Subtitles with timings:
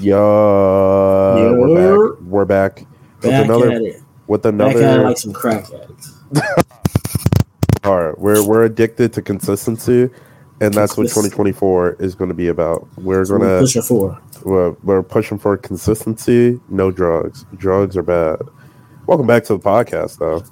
[0.00, 1.54] Yo, Yo.
[1.54, 2.20] we're back.
[2.26, 2.86] We're back
[3.22, 5.04] with another with Back another.
[5.04, 6.18] like some crack addicts.
[7.84, 10.10] All right, we're we're addicted to consistency,
[10.60, 12.88] and that's what 2024 is going to be about.
[12.98, 14.20] We're gonna pushing for.
[14.44, 17.44] we're, we're pushing for consistency, no drugs.
[17.56, 18.40] Drugs are bad.
[19.06, 20.42] Welcome back to the podcast, though.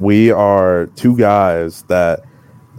[0.00, 2.20] We are two guys that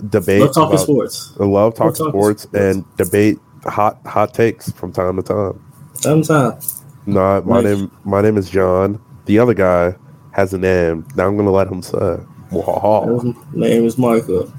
[0.09, 1.33] debate Let's talk about- sports.
[1.37, 2.61] love talk talking sports sports.
[2.65, 5.63] and debate hot hot takes from time to time.
[5.93, 6.83] Sometimes.
[7.05, 7.77] No, my Nice.
[7.79, 8.99] name my name is Jon.
[9.25, 9.95] The other guy
[10.31, 11.05] has a name.
[11.15, 12.17] Now I'm gonna let him say.
[12.51, 14.51] My name is Michael,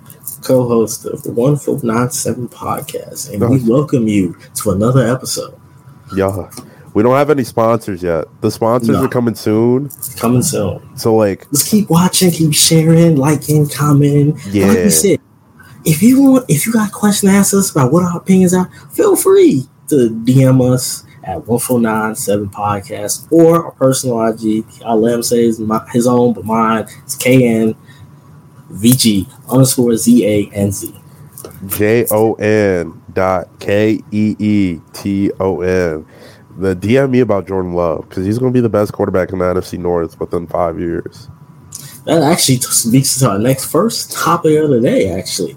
[0.42, 5.54] co-host of the One Four Nine Seven podcast, and we welcome you to another episode.
[6.16, 6.50] Yeah.
[6.94, 8.26] We don't have any sponsors yet.
[8.42, 9.04] The sponsors No.
[9.04, 9.88] are coming soon.
[10.16, 10.80] Coming soon.
[10.96, 14.38] So like Just keep watching, keep sharing, liking, commenting.
[14.50, 14.66] Yeah.
[14.68, 15.20] Like we said,
[15.84, 18.54] if you want, if you got a question to ask us about what our opinions
[18.54, 24.64] are, feel free to DM us at 1497 podcast or our personal IG.
[24.84, 27.76] I'll let him say his, my, his own, but mine is KN
[28.70, 30.94] VG underscore Z A N Z.
[31.66, 36.06] J O N dot K E E T O N.
[36.58, 39.38] The DM me about Jordan Love because he's going to be the best quarterback in
[39.38, 41.28] the NFC North within five years.
[42.04, 45.56] That actually speaks to our next first topic of the day, actually.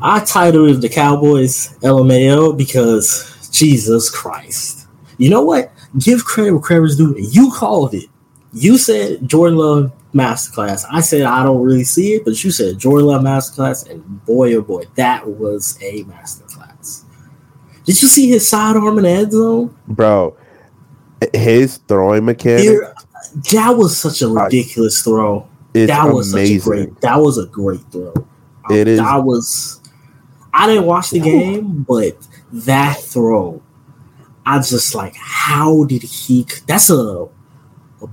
[0.00, 4.86] I titled it the Cowboys LMAO because Jesus Christ.
[5.18, 5.72] You know what?
[5.98, 7.16] Give credit where credit's due.
[7.18, 8.08] You called it.
[8.52, 10.84] You said Jordan Love masterclass.
[10.90, 14.54] I said I don't really see it, but you said Jordan Love masterclass, and boy
[14.54, 17.04] oh boy, that was a masterclass.
[17.84, 19.76] Did you see his sidearm in the end zone?
[19.86, 20.36] Bro,
[21.32, 22.94] his throwing mechanic Here,
[23.52, 25.48] that was such a ridiculous throw.
[25.76, 26.60] Is that was amazing.
[26.60, 27.00] such a great.
[27.02, 28.12] That was a great throw.
[28.70, 29.80] It is- That was.
[30.52, 32.16] I didn't watch the game, but
[32.50, 33.62] that throw,
[34.46, 35.14] I just like.
[35.16, 36.46] How did he?
[36.66, 37.28] That's a, a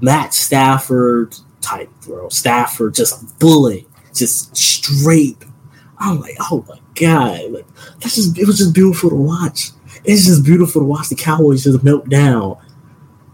[0.01, 2.27] Matt Stafford type throw.
[2.29, 5.37] Stafford just bullet, just straight.
[5.99, 7.51] I'm like, oh my god!
[7.51, 7.65] Like
[8.01, 8.37] that's just.
[8.37, 9.69] It was just beautiful to watch.
[10.03, 12.57] It's just beautiful to watch the Cowboys just melt down.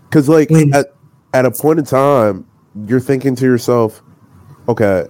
[0.03, 0.93] Because like When- at,
[1.33, 2.45] at a point in time,
[2.85, 4.03] you're thinking to yourself,
[4.69, 5.05] okay,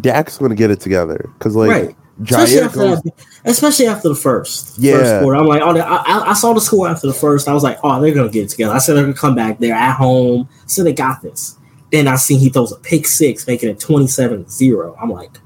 [0.00, 1.30] Dak's to get it together.
[1.38, 1.96] Because like right.
[2.22, 3.12] Especially after, goes, that,
[3.44, 4.92] especially after the first, Yeah.
[4.98, 5.36] first quarter.
[5.36, 7.48] I'm like, oh, I, I- I saw the score after the first.
[7.48, 8.72] I was like, oh, they're gonna get it together.
[8.72, 9.58] I said they're gonna come back.
[9.58, 11.58] They're at home, so they got this.
[11.90, 14.96] Then I seen he throws a pick six, making it 27-0.
[15.00, 15.38] I'm like,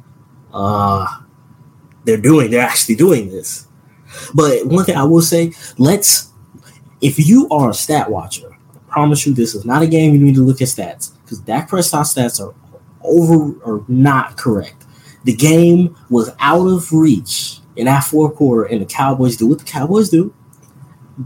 [0.53, 1.07] uh,
[2.05, 3.67] they're doing, they're actually doing this.
[4.35, 6.33] But one thing I will say, let's,
[7.01, 10.21] if you are a stat watcher, I promise you, this is not a game you
[10.21, 12.55] need to look at stats because Dak Prescott stats are
[13.09, 14.85] over or not correct.
[15.25, 19.59] The game was out of reach in that fourth quarter, and the Cowboys do what
[19.59, 20.35] the Cowboys do.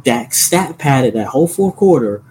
[0.05, 2.23] Dak stat padded that whole fourth quarter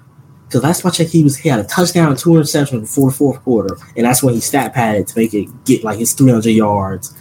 [0.47, 3.11] because last time I checked, he was he had a touchdown and two interceptions before
[3.11, 6.13] the fourth quarter, and that's when he stat padded to make it get like his
[6.13, 7.15] 300 yards.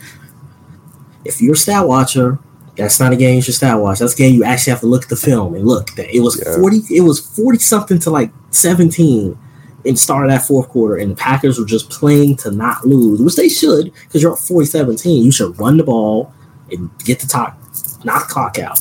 [1.25, 2.39] If you're a stat watcher,
[2.77, 3.99] that's not a game you should stat watch.
[3.99, 6.21] That's a game you actually have to look at the film and look that it
[6.21, 6.57] was Yeah.
[6.57, 9.39] 40, it was 40 something to like 17
[9.85, 13.21] in start of that fourth quarter, and the Packers were just playing to not lose,
[13.21, 15.25] which they should, because you're up 40 17.
[15.25, 16.33] You should run the ball
[16.71, 17.59] and get the top,
[18.05, 18.79] knock clock out.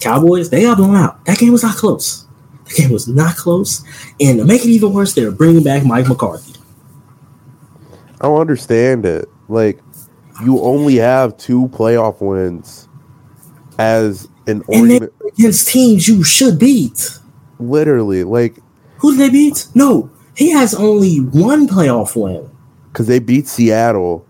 [0.00, 1.24] Cowboys, they got blown out.
[1.24, 2.26] That game was not close.
[2.68, 3.82] The game was not close.
[4.20, 6.54] And to make it even worse, they're bringing back Mike McCarthy.
[8.20, 9.28] I don't understand it.
[9.48, 9.80] Like
[10.44, 12.88] you only have two playoff wins
[13.78, 17.18] as an And against teams you should beat.
[17.58, 18.58] Literally, like
[18.98, 19.66] Who did they beat?
[19.74, 22.50] No, he has only one playoff win.
[22.92, 24.26] because they beat Seattle,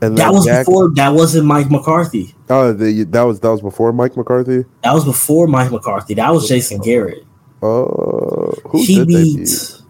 [0.00, 0.92] and That was Dak- before.
[0.94, 2.34] That wasn't Mike McCarthy.
[2.50, 4.64] Oh, the, that was that was before Mike McCarthy.
[4.82, 6.14] That was before Mike McCarthy.
[6.14, 7.24] That was Jason Garrett.
[7.62, 9.82] Uh, who he did beat beat?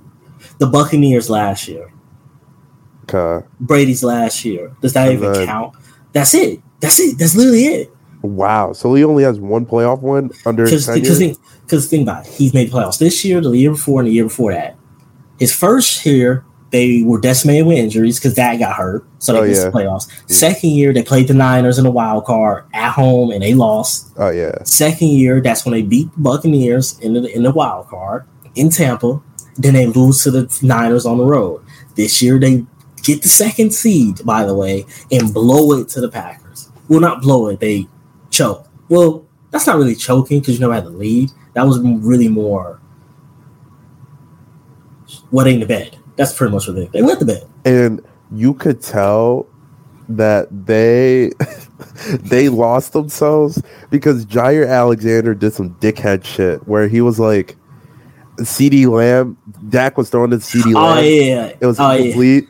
[0.58, 1.92] the Buccaneers last year.
[3.12, 3.46] Okay.
[3.60, 4.74] Brady's last year.
[4.80, 5.74] Does that And even then- count?
[6.12, 6.60] That's it.
[6.80, 7.18] That's it.
[7.18, 7.93] That's literally it.
[8.24, 8.72] Wow.
[8.72, 12.32] So he only has one playoff win under his Because think, because think about it.
[12.32, 14.76] He's made playoffs this year, the year before, and the year before that.
[15.38, 19.46] His first year, they were decimated with injuries because that got hurt, so they Oh,
[19.46, 19.68] missed yeah.
[19.68, 20.08] the playoffs.
[20.30, 24.10] Second year, they played the Niners in the wild card at home, and they lost.
[24.16, 24.62] oh yeah.
[24.64, 28.70] Second year, that's when they beat the Buccaneers in the in the wild card in
[28.70, 29.20] Tampa.
[29.56, 31.62] Then they lose to the Niners on the road.
[31.94, 32.64] This year, they
[33.02, 36.70] get the second seed, by the way, and blow it to the Packers.
[36.88, 37.86] Well, not blow it, they
[38.34, 38.68] choke.
[38.88, 41.30] Well, that's not really choking because you never had the lead.
[41.54, 42.80] That was really more
[45.30, 45.96] wetting the bed.
[46.16, 47.48] That's pretty much what they they wet the bed.
[47.64, 49.46] and you could tell
[50.08, 51.30] that they
[52.20, 57.56] they lost themselves because Jaire Alexander did some dickhead shit where he was like,
[58.38, 59.38] CeeDee Lamb,
[59.68, 60.98] Dak was throwing to CeeDee oh, Lamb.
[60.98, 61.98] Oh yeah, It was oh, yeah.
[61.98, 62.48] incomplete.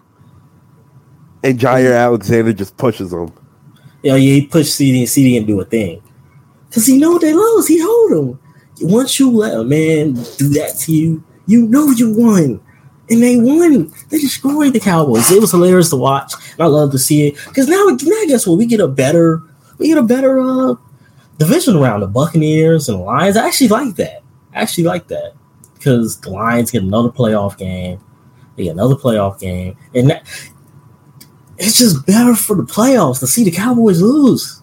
[1.43, 3.31] And Jaire Alexander just pushes him.
[4.05, 6.03] Yeah, yeah, he pushed CeeDee and CeeDee didn't do a thing.
[6.71, 7.69] Cause he know they lost.
[7.69, 8.41] He hold them.
[8.83, 12.61] Once you let a man do that to you, you know you won.
[13.09, 13.91] And they won.
[14.11, 15.31] They destroyed the Cowboys.
[15.31, 16.35] It was hilarious to watch.
[16.53, 17.37] And I love to see it.
[17.55, 18.59] Cause now, now guess what?
[18.59, 19.43] We get a better,
[19.79, 20.75] we get a better uh
[21.39, 23.39] division around the Buccaneers and the Lions.
[23.39, 24.23] I actually like that.
[24.53, 25.33] I actually like that.
[25.75, 28.01] Because the Lions get another playoff game.
[28.57, 29.79] They get another playoff game.
[29.95, 30.27] And that,
[31.59, 34.63] it's just better for the playoffs to see the Cowboys lose.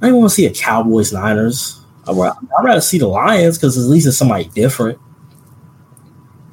[0.00, 1.80] I don't want to see a Cowboys Niners.
[2.06, 4.98] I'd ra- I'd rather see the Lions because at least it's somebody different.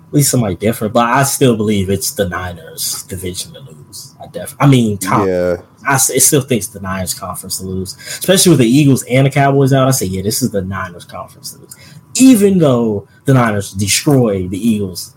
[0.08, 0.94] At least somebody different.
[0.94, 4.16] But I still believe it's the Niners division to lose.
[4.22, 5.58] I def- I mean, Tom, Yeah.
[5.88, 9.32] I it still thinks the Niners conference to lose, especially with the Eagles and the
[9.32, 9.88] Cowboys out.
[9.88, 11.76] I say, yeah, this is the Niners conference to lose.
[12.16, 15.16] Even though the Niners destroy the Eagles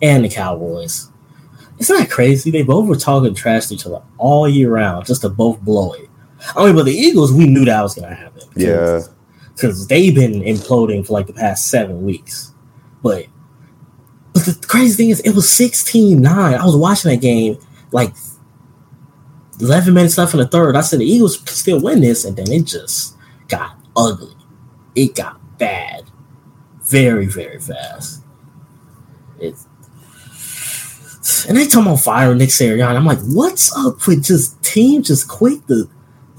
[0.00, 1.07] and the Cowboys,
[1.78, 2.50] it's not crazy.
[2.50, 5.92] They both were talking trash to each other all year round, just to both blow
[5.92, 6.08] it.
[6.56, 8.42] I mean, but the Eagles, we knew that was going to happen.
[8.56, 9.02] Yeah.
[9.54, 12.52] because they've been imploding for like the past seven weeks.
[13.02, 13.26] But
[14.32, 16.26] but the crazy thing is, it was 16-9.
[16.26, 17.58] I was watching that game
[17.92, 18.14] like
[19.60, 20.76] 11 minutes left in the third.
[20.76, 23.16] I said the Eagles could still win this, and then it just
[23.48, 24.34] got ugly.
[24.94, 26.10] It got bad,
[26.82, 28.24] very very fast.
[29.40, 29.67] It's
[31.48, 32.96] and they talking about firing Nick Sirianni.
[32.96, 35.88] I'm like, what's up with just teams just quick to,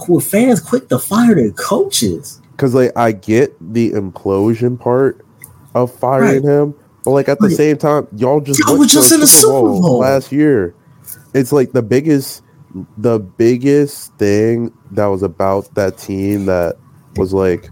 [0.08, 2.42] with fans quick to fire their coaches?
[2.52, 5.26] Because like I get the implosion part
[5.76, 7.56] of firing him, but like at the Right.
[7.58, 10.00] same time, y'all just Y'all were just in the Super Bowl.
[10.00, 10.74] last year.
[11.34, 12.44] It's like the biggest,
[12.98, 16.76] the biggest thing that was about that team that
[17.16, 17.70] was like,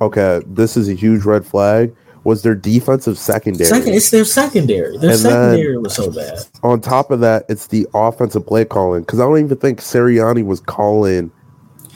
[0.00, 1.94] okay, this is a huge red flag.
[2.24, 3.64] Was their defensive secondary?
[3.68, 4.98] Second, it's their secondary.
[4.98, 6.38] Their And secondary was so bad.
[6.62, 10.44] On top of that, it's the offensive play calling because I don't even think Sirianni
[10.44, 11.30] was calling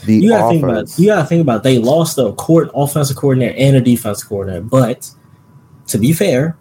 [0.06, 0.74] the You gotta think about.
[0.76, 0.98] offense.
[0.98, 1.62] You gotta think about.
[1.62, 4.62] They lost the court offensive coordinator and a defensive coordinator.
[4.62, 5.10] But
[5.88, 6.56] to be fair,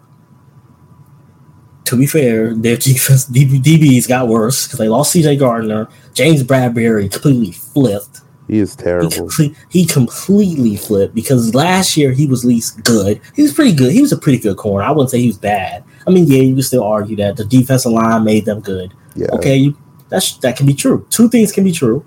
[1.86, 5.36] to be fair, their defense DB, DBs got worse because they lost C.J.
[5.36, 5.88] Gardner.
[6.12, 8.20] James Bradberry completely flipped.
[8.48, 9.08] He is He, terrible.
[9.10, 13.20] comple- he completely flipped because last year he was at least good.
[13.34, 13.92] He was pretty good.
[13.92, 14.84] He was a pretty good corner.
[14.84, 15.84] I wouldn't say he was bad.
[16.06, 18.92] I mean, yeah, you can still argue that the defensive line made them good.
[19.14, 19.28] Yeah.
[19.32, 19.76] Okay, you
[20.08, 21.06] that's that can be true.
[21.10, 22.04] Two things can be true.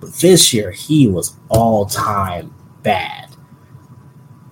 [0.00, 3.30] But this year he was all time bad.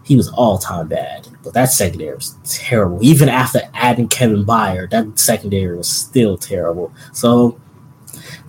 [0.04, 1.28] He was all time bad.
[1.42, 2.98] But that secondary was terrible.
[3.02, 6.92] Even after adding Kevin Byard, that secondary was still terrible.
[7.12, 7.58] So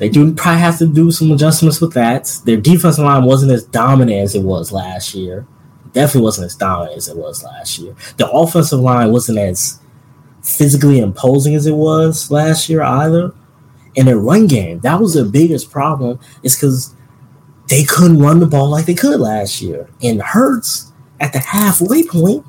[0.04, 2.30] they do probably have to do some adjustments with that.
[2.44, 5.48] Their defensive line wasn't as dominant as it was last year.
[5.94, 7.96] Definitely wasn't as dominant as it was last year.
[8.18, 9.80] The offensive line wasn't as
[10.42, 13.34] physically imposing as it was last year either.
[13.96, 16.94] And their run game, that was their biggest problem, is because
[17.70, 19.90] they couldn't run the ball like they could last year.
[20.02, 20.92] And Hurts
[21.22, 22.46] at the halfway point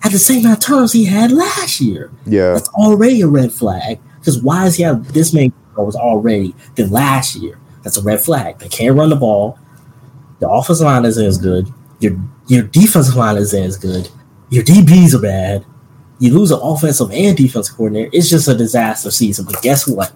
[0.00, 2.12] had the same amount of turns he had last year.
[2.26, 2.52] Yeah.
[2.52, 3.98] That's already a red flag.
[4.18, 7.58] Because why does he have this many goals already than last year?
[7.82, 8.58] That's a red flag.
[8.58, 9.58] They can't run the ball.
[10.40, 11.72] The offensive line isn't as good.
[12.00, 14.10] Your your defensive line isn't as good.
[14.50, 15.64] Your DBs are bad.
[16.18, 18.10] You lose an offensive and defensive coordinator.
[18.12, 19.44] It's just a disaster season.
[19.44, 20.12] But guess what?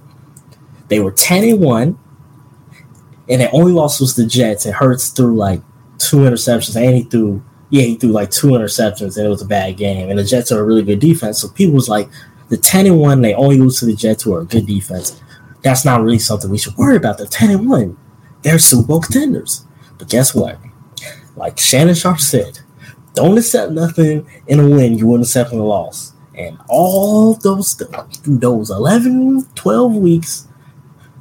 [0.89, 1.99] They were 10 and 1,
[3.29, 4.67] and their only loss was the Jets.
[4.67, 5.63] And Hurts threw like
[5.99, 9.47] two interceptions, and he threw, yeah, he threw like two interceptions, and it was a
[9.47, 10.11] bad game.
[10.11, 11.41] And the Jets are a really good defense.
[11.41, 12.09] So people was like,
[12.49, 15.23] the 10 and 1, they only lose to the Jets, who are a good defense.
[15.63, 17.19] That's not really something we should worry about.
[17.19, 17.97] They're 10 and 1.
[18.43, 19.65] They're Super Bowl contenders.
[19.99, 20.59] But guess what?
[21.37, 22.61] Like Shannon Sharpe said,
[23.15, 26.13] don't accept nothing in a win you wouldn't accept in a loss.
[26.35, 27.81] And all those
[28.25, 30.49] those 11, 12 weeks,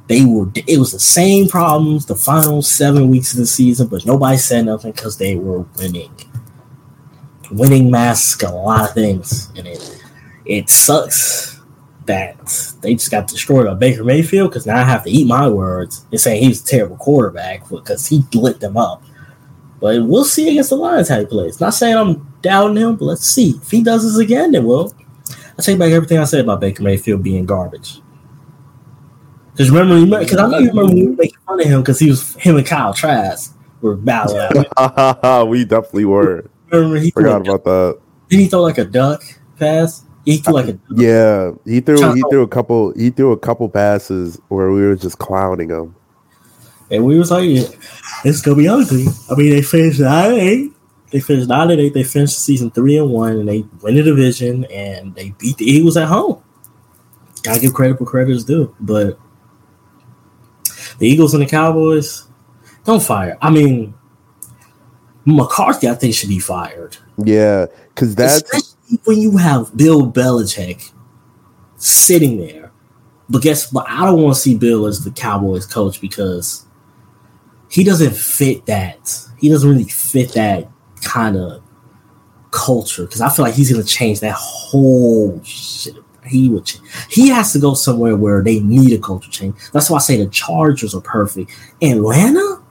[0.08, 4.06] they were it was the same problems the final seven weeks of the season, but
[4.06, 6.10] nobody said nothing because they were winning.
[7.50, 10.02] Winning masks a lot of things, and it
[10.46, 11.51] it sucks
[12.06, 12.36] that
[12.80, 16.04] they just got destroyed by Baker Mayfield because now I have to eat my words
[16.10, 19.02] and saying he's a terrible quarterback because he lit them up.
[19.80, 21.60] But we'll see against the Lions how he plays.
[21.60, 23.50] Not saying I'm doubting him, but let's see.
[23.62, 24.94] If he does this again, then we'll.
[25.58, 28.00] I take back everything I said about Baker Mayfield being garbage.
[29.52, 32.08] Because remember, because I know you remember we were making fun of him because he
[32.08, 34.64] was him and Kyle Trask were battling.
[35.50, 36.48] we definitely were.
[36.70, 38.00] remember he Forgot about that.
[38.28, 39.22] did he throw like a duck
[39.58, 40.04] pass?
[40.24, 43.38] He threw like a uh, Yeah, he threw he threw a couple he threw a
[43.38, 45.94] couple passes where we were just clowning him.
[46.90, 47.44] And we was like,
[48.24, 49.06] it's gonna be ugly.
[49.30, 50.72] I mean, they finished nine eight.
[51.10, 51.94] They finished nine and eight.
[51.94, 55.64] They finished season three and one, and they win the division and they beat the
[55.64, 56.42] Eagles at home.
[57.42, 58.74] Gotta give credit where credit is due.
[58.80, 59.18] But
[60.98, 62.28] the Eagles and the Cowboys,
[62.84, 63.36] don't fire.
[63.42, 63.94] I mean,
[65.24, 66.96] McCarthy, I think should be fired.
[67.18, 68.71] Yeah, because that's
[69.04, 70.92] when you have Bill Belichick
[71.76, 72.72] sitting there.
[73.28, 73.88] But guess what?
[73.88, 76.66] I don't want to see Bill as the Cowboys coach because
[77.70, 79.18] he doesn't fit that.
[79.38, 80.68] He doesn't really fit that
[81.02, 81.62] kind of
[82.50, 85.96] culture because I feel like he's going to change that whole shit.
[86.26, 86.66] He would.
[86.66, 86.84] Change.
[87.08, 89.56] He has to go somewhere where they need a culture change.
[89.72, 91.50] That's why I say the Chargers are perfect.
[91.82, 92.62] Atlanta,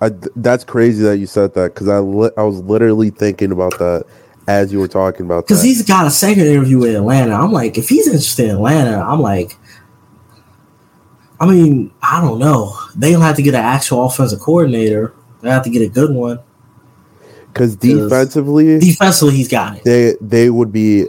[0.00, 3.78] I, that's crazy that you said that because I li- I was literally thinking about
[3.78, 4.04] that
[4.46, 7.34] as you were talking about because he's got a second interview in Atlanta.
[7.34, 9.56] I'm like, if he's interested in Atlanta, I'm like,
[11.40, 12.76] I mean, I don't know.
[12.96, 15.14] They don't have to get an actual offensive coordinator.
[15.40, 16.38] They have to get a good one.
[17.52, 19.84] Because defensively, Defensively, he's got it.
[19.84, 21.06] they they would be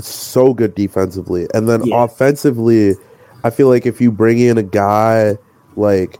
[0.00, 2.04] so good defensively, and then Yeah.
[2.04, 2.94] offensively,
[3.42, 5.38] I feel like if you bring in a guy
[5.76, 6.18] like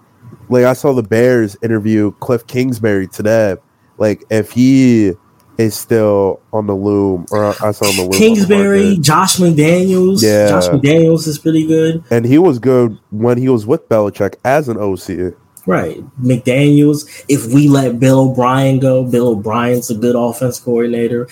[0.48, 3.56] like I saw the Bears interview Kliff Kingsbury today,
[3.98, 5.12] like if he
[5.58, 9.36] is still on the loom, or I saw on the loom, on the Kingsbury, Josh
[9.36, 10.22] McDaniels.
[10.22, 10.48] Yeah.
[10.48, 12.04] Josh McDaniels is pretty good.
[12.10, 15.34] and he was good when he was with Belichick as an OC.
[15.66, 16.02] Right.
[16.22, 17.24] McDaniels.
[17.28, 21.28] If we let Bill O'Brien go, Bill O'Brien's a good offense coordinator.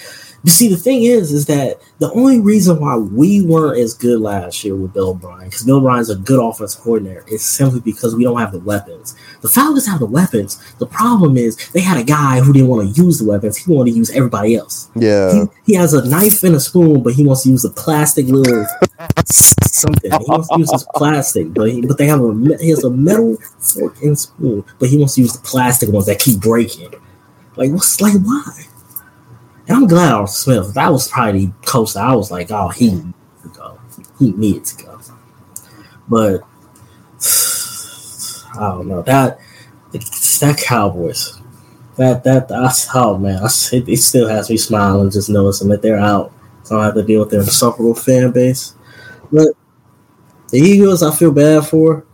[0.49, 4.65] See, the thing is, is that the only reason why we weren't as good last
[4.65, 8.23] year with Bill O'Brien, because Bill O'Brien's a good offense coordinator, is simply because we
[8.23, 9.17] don't have the weapons.
[9.41, 10.63] The Falcons have the weapons.
[10.79, 13.57] The problem is they had a guy who didn't want to use the weapons.
[13.57, 14.89] He wanted to use everybody else.
[14.95, 17.71] Yeah, He, he has a knife and a spoon, but he wants to use a
[17.71, 18.67] plastic little
[19.25, 20.11] something.
[20.11, 22.91] He wants to use this plastic, but he, but they have a he has a
[22.91, 26.95] metal fork and spoon, but he wants to use the plastic ones that keep breaking.
[27.57, 28.66] Like what's like why?
[29.69, 30.75] And I'm glad Arthur Smith.
[30.75, 33.79] That was probably the coach that I was like, oh, he needed to go.
[34.19, 35.01] He needed to go.
[36.09, 36.43] But
[38.59, 39.39] I don't know that
[39.93, 41.41] that Cowboys.
[41.97, 45.83] That that that's oh man, I, it, it still has me smiling just noticing that
[45.83, 46.33] they're out.
[46.63, 48.75] So I have to deal with their insufferable fan base.
[49.33, 49.49] But
[50.51, 52.05] the Eagles, I feel bad for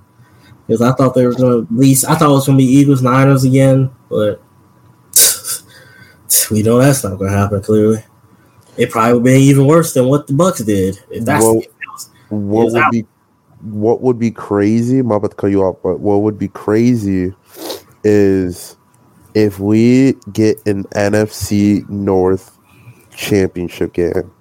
[0.67, 2.05] because I thought they were to at least.
[2.09, 4.42] I thought it was going to be Eagles Niners again, but
[6.51, 7.63] we know that's not going to happen.
[7.63, 8.03] Clearly,
[8.77, 10.99] it probably would be even worse than what the Bucks did.
[11.11, 12.11] If that's Well, the case.
[12.31, 12.93] would out.
[12.93, 13.07] be
[13.63, 14.99] what would be crazy?
[14.99, 17.33] I'm about to cut you off, but what would be crazy
[18.03, 18.77] is
[19.35, 22.59] if we get an NFC North
[23.15, 24.33] championship game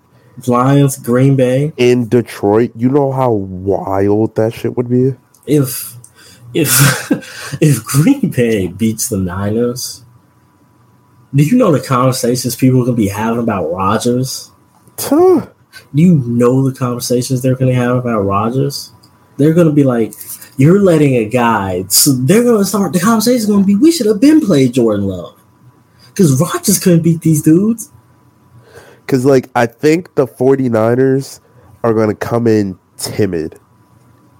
[0.47, 1.71] Lions, Green Bay.
[1.77, 2.71] in Detroit.
[2.75, 5.13] You know how wild that shit would be.
[5.45, 5.95] If
[6.53, 7.11] if
[7.61, 10.03] if Green Bay beats the Niners,
[11.33, 14.51] do you know the conversations people are going to be having about Rodgers?
[14.97, 15.47] Tuh.
[15.95, 18.91] Do you know the conversations they're going to have about Rodgers?
[19.37, 20.13] They're going to be like,
[20.57, 21.85] you're letting a guy.
[21.87, 22.93] So they're going to start.
[22.93, 25.41] The conversation is going to be, we should have been played Jordan Love
[26.07, 27.91] because Rodgers couldn't beat these dudes.
[29.07, 31.41] Cause like I think the 49ers
[31.83, 33.59] are gonna come in timid.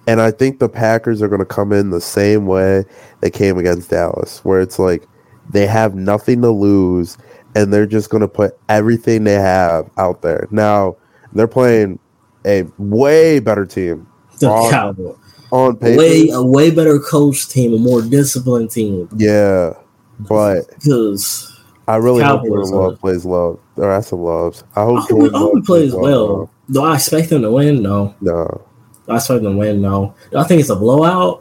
[0.08, 2.86] And I think the Packers are gonna come in the same way
[3.20, 5.08] they came against Dallas, where it's like
[5.52, 7.18] they have nothing to lose
[7.56, 10.48] and they're just gonna put everything they have out there.
[10.52, 10.96] Now
[11.34, 12.00] they're playing
[12.46, 14.08] a way better team
[14.40, 15.16] The On Cowboys,
[15.52, 15.98] on paper.
[16.00, 19.10] way a way better coach team, a more disciplined team.
[19.16, 19.74] Yeah.
[20.20, 21.48] But Because
[21.88, 23.60] I really hope Jordan Love plays love.
[23.76, 24.64] Or that's some loves.
[24.76, 26.52] I I hope hope, Jordan I hope he Love plays well.
[26.70, 27.82] Do I expect them to win?
[27.82, 28.16] No.
[28.22, 28.62] No.
[29.08, 29.82] Do I expect them to win?
[29.82, 30.14] No.
[30.32, 31.41] Do I think it's a blowout?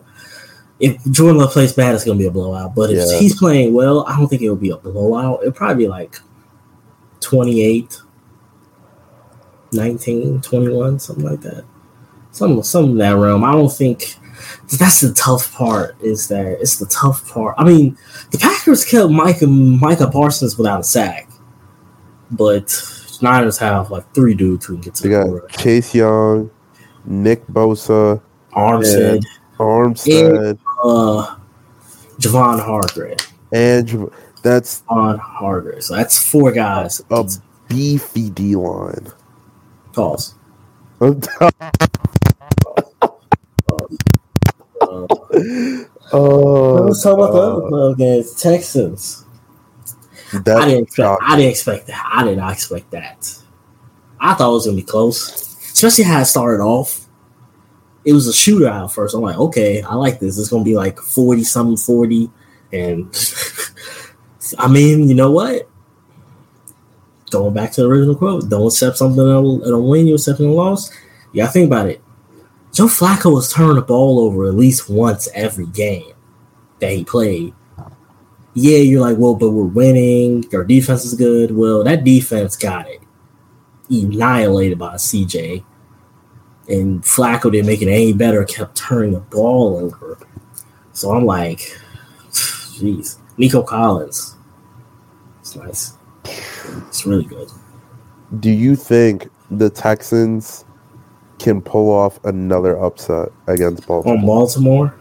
[0.81, 2.75] If Jordan Love plays bad, it's going to be a blowout.
[2.75, 3.19] But if Yeah.
[3.19, 5.41] he's playing well, I don't think it'll be a blowout.
[5.43, 6.17] It'll probably be like
[7.21, 8.01] 28,
[9.73, 11.65] 19, 21, something like that.
[12.33, 13.45] Some, some in that realm.
[13.45, 14.15] I don't think
[14.79, 15.97] that's the tough part.
[16.01, 17.55] Is that it's the tough part.
[17.59, 17.97] I mean,
[18.31, 21.29] the Packers kept Micah Micah Parsons without a sack,
[22.31, 22.73] but
[23.21, 25.51] Niners have like three dudes who can get to You the got.
[25.51, 26.51] Chase Young,
[27.05, 28.23] Nick Bosa,
[28.53, 29.23] Armstead,
[29.59, 31.37] Armstead, uh,
[32.19, 33.19] Javon Hargrave,
[33.53, 34.11] and
[34.43, 35.83] that's Javon Hargrave.
[35.83, 37.03] So that's four guys.
[37.11, 37.25] a
[37.69, 39.09] beefy D line.
[39.93, 40.35] Pause.
[44.83, 45.07] Uh,
[46.13, 48.35] oh, let's talk about the other club games.
[48.35, 49.25] Texans.
[50.33, 50.97] that I didn't expect.
[50.97, 52.11] shocked I didn't expect that.
[52.13, 53.39] I did not expect that.
[54.19, 57.07] I thought it was gonna be close, especially how it started off.
[58.05, 59.15] It was a shootout first.
[59.15, 60.39] I'm like, okay, I like this.
[60.39, 62.31] It's gonna be like forty something forty,
[62.73, 63.15] and
[64.59, 65.69] I mean, you know what?
[67.31, 70.49] Going back to the original quote, don't accept something in a win, you accept a
[70.49, 70.91] loss.
[71.33, 72.03] Yeah, think about it.
[72.73, 76.13] Joe Flacco was turning the ball over at least once every game
[76.81, 77.55] that he played.
[78.55, 80.45] Yeah, you're like, well, but we're winning.
[80.53, 81.53] Our defense is good.
[81.53, 83.01] Well, that defense got it
[83.91, 85.65] annihilated by CJ
[86.71, 90.19] and Flacco didn't make it any better, kept turning the ball over.
[90.93, 91.79] So I'm like,
[92.31, 93.19] jeez.
[93.37, 94.37] Nico Collins.
[95.41, 95.95] It's nice.
[96.25, 97.49] It's really good.
[98.39, 100.65] Do you think the Texans
[101.39, 104.17] can pull off another upset against Baltimore?
[104.17, 104.95] On Baltimore?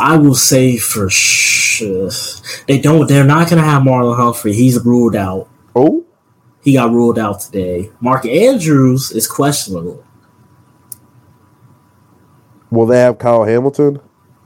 [0.00, 1.67] I will say for sure
[2.66, 3.06] they don't.
[3.08, 4.52] They're not going to have Marlon Humphrey.
[4.52, 5.48] He's ruled out.
[5.74, 6.04] Oh,
[6.62, 7.90] he got ruled out today.
[8.00, 10.04] Mark Andrews is questionable.
[12.70, 14.00] Will they have Kyle Hamilton?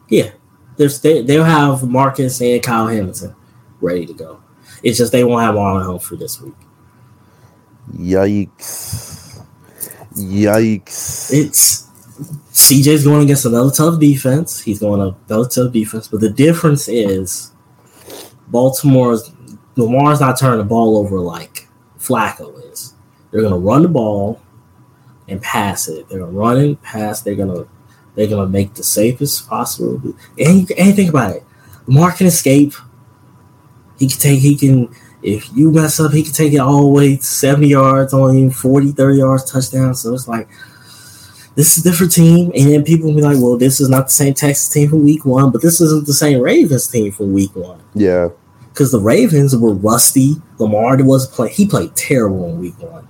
[0.09, 0.31] Yeah,
[0.77, 3.35] There's, they, they'll have Marcus and Kyle Hamilton
[3.81, 4.41] ready to go.
[4.83, 6.55] It's just they won't have Marlon Humphrey this week.
[7.95, 9.41] Yikes!
[10.15, 11.33] Yikes!
[11.33, 11.82] It's
[12.53, 14.61] CJ's going against another tough defense.
[14.61, 17.51] He's going up another tough defense, but the difference is
[18.49, 19.33] Baltimore's
[19.77, 21.67] Lamar's not turning the ball over like
[21.99, 22.95] Flacco is.
[23.31, 24.43] They're gonna run the ball
[25.29, 26.09] and pass it.
[26.09, 27.23] They're gonna run and pass.
[27.23, 27.67] They're gonna
[28.15, 30.15] they're gonna make the safest possible.
[30.39, 31.45] And, and think about it,
[31.87, 32.75] Lamar can escape.
[33.99, 34.41] He can take.
[34.41, 34.95] He can.
[35.23, 38.51] If you mess up, he can take it all the way 70 yards on you,
[38.51, 39.95] 40, 30 yards touchdown.
[39.95, 40.49] So it's like
[41.55, 44.07] this is a different team, and then people will be like, "Well, this is not
[44.07, 47.33] the same Texas team from Week One, but this isn't the same Ravens team from
[47.33, 48.29] Week One." Yeah,
[48.69, 50.37] because the Ravens were rusty.
[50.59, 53.07] Lamar was playing; he played terrible in Week One.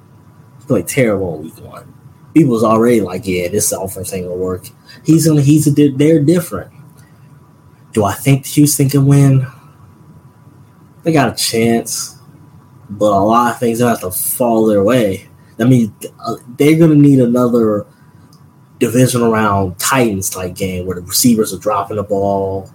[0.61, 1.94] He played terrible in Week One.
[2.34, 4.66] People was already like, "Yeah, this offense ain't gonna work."
[5.04, 5.42] He's gonna.
[5.42, 5.70] He's a.
[5.70, 6.72] They're different.
[7.92, 9.46] Do I think Houston can win?
[11.04, 12.17] They got a chance,
[12.88, 15.28] but a lot of things have to fall their way.
[15.60, 17.86] I mean, uh, they're gonna need another
[18.82, 22.68] division around Titans type game where the receivers are dropping the ball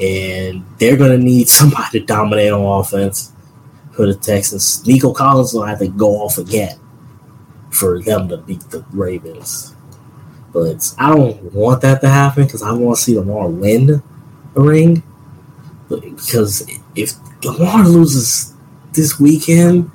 [0.00, 3.32] and they're going to need somebody to dominate on offense
[3.92, 4.86] for the Texans.
[4.86, 6.78] Nico Collins will have to go off again
[7.70, 9.74] for them to beat the Ravens.
[10.52, 14.00] But I don't want that to happen because I want to see Lamar win
[14.54, 15.02] a ring.
[15.88, 18.54] But because if Lamar loses
[18.92, 19.90] this weekend,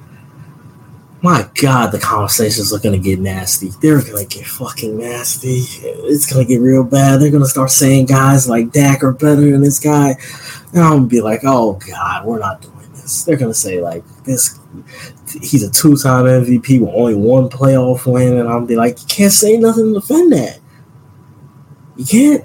[1.23, 3.69] my God, the conversations are gonna get nasty.
[3.81, 5.63] They're gonna get fucking nasty.
[5.81, 7.21] It's gonna get real bad.
[7.21, 10.17] They're gonna start saying guys like Dak are better than this guy.
[10.73, 13.23] And I'm gonna be like, oh God, we're not doing this.
[13.23, 14.59] They're gonna say like this.
[15.41, 19.31] He's a two-time MVP with only one playoff win, and I'll be like, you can't
[19.31, 20.59] say nothing to defend that.
[21.95, 22.43] You can't.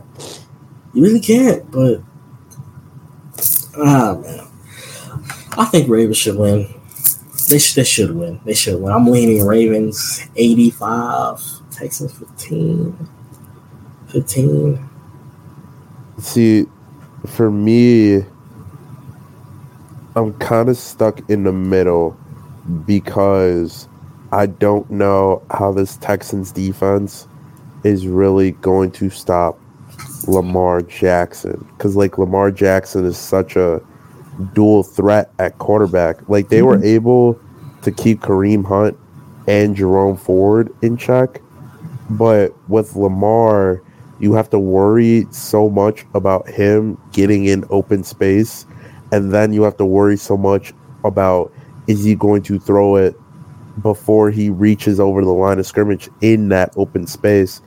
[0.95, 1.69] You really can't.
[1.69, 2.01] But
[3.77, 4.47] ah man,
[5.59, 6.78] I think Ravens should win.
[7.49, 8.41] They, sh- they should win.
[8.45, 8.93] They should win.
[8.93, 13.09] I'm leaning Ravens 85, Texans 15.
[14.09, 14.89] 15.
[16.19, 16.67] See,
[17.27, 18.23] for me,
[20.17, 22.19] I'm kind of stuck in the middle
[22.87, 23.89] because
[24.33, 27.29] I don't know how this Texans defense
[27.85, 29.59] is really going to stop
[30.27, 31.67] Lamar Jackson.
[31.77, 33.81] Because, like, Lamar Jackson is such a
[34.55, 36.29] dual threat at quarterback.
[36.29, 36.87] Like they were mm-hmm.
[36.87, 37.41] able
[37.83, 38.99] to keep Kareem Hunt
[39.47, 41.41] and Jerome Ford in check,
[42.11, 43.83] but with Lamar,
[44.21, 48.67] you have to worry so much about him getting in open space,
[49.13, 50.73] and then you have to worry so much
[51.05, 51.53] about
[51.87, 53.17] is he going to throw it
[53.83, 57.63] before he reaches over the line of scrimmage in that open space.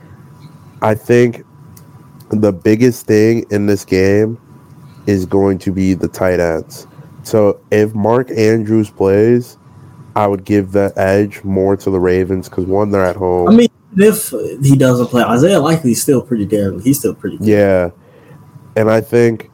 [0.82, 1.44] I think
[2.30, 4.40] the biggest thing in this game
[5.06, 6.86] is going to be the tight ends.
[7.22, 9.58] So if Mark Andrews plays,
[10.14, 13.48] I would give the edge more to the Ravens because one, they're at home.
[13.48, 14.30] I mean, if
[14.62, 16.80] he doesn't play, Isaiah Likely's still pretty damn.
[16.80, 17.38] He's still pretty.
[17.38, 17.46] Good.
[17.46, 17.90] Yeah,
[18.76, 19.50] and I think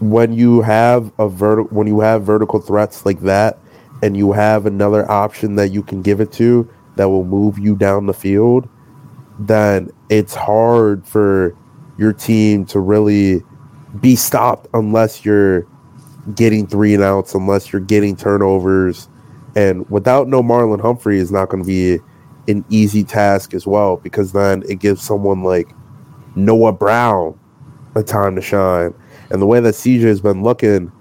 [0.00, 3.58] when you have a vertical, when you have vertical threats like that,
[4.02, 7.76] and you have another option that you can give it to that will move you
[7.76, 8.68] down the field,
[9.38, 11.56] then it's hard for
[11.98, 13.42] your team to really
[13.98, 15.66] be stopped unless you're
[16.34, 19.08] getting three and outs, unless you're getting turnovers.
[19.56, 21.98] And without no Marlon Humphrey is not going to be
[22.50, 25.74] an easy task as well, because then it gives someone like
[26.36, 27.38] Noah Brown
[27.94, 28.94] a time to shine.
[29.30, 30.92] And the way that CJ has been looking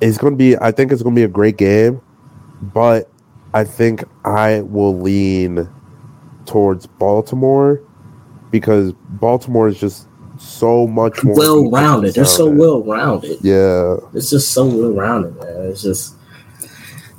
[0.00, 2.00] it's going to be, I think it's going to be a great game.
[2.60, 3.10] but
[3.52, 5.68] I think I will lean
[6.46, 7.82] towards Baltimore
[8.50, 10.06] because Baltimore is just
[10.40, 12.14] so much more well rounded.
[12.14, 13.38] They're so well rounded.
[13.42, 15.68] Yeah, it's just so well rounded, man.
[15.70, 16.14] It's just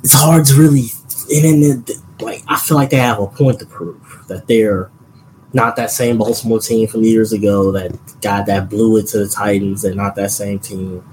[0.02, 0.86] it's hard to really.
[1.30, 1.84] And then,
[2.20, 4.90] like, I feel like they have a point to prove that they're
[5.52, 9.28] not that same Baltimore team from years ago that got that blew it to the
[9.28, 9.82] Titans.
[9.82, 11.04] They're not that same team.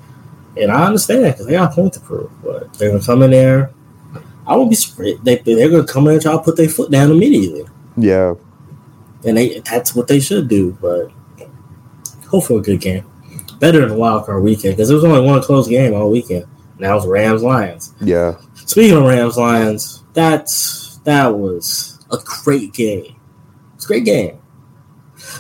[0.58, 2.32] And I understand because they got a point to prove.
[2.44, 3.72] But they're to come in there.
[4.48, 5.24] I won't be surprised.
[5.24, 7.66] They, they're to come in and try to put their foot down immediately.
[7.96, 8.34] Yeah.
[9.26, 10.76] And they that's what they should do.
[10.82, 11.12] But
[12.30, 13.06] hopefully a good game.
[13.60, 16.46] Better than a wild card weekend because there was only one close game all weekend.
[16.78, 17.94] Now it's Rams Lions.
[18.00, 18.38] Yeah.
[18.56, 23.16] Speaking of Rams Lions, that's that was a great game.
[23.76, 24.40] It's a great game.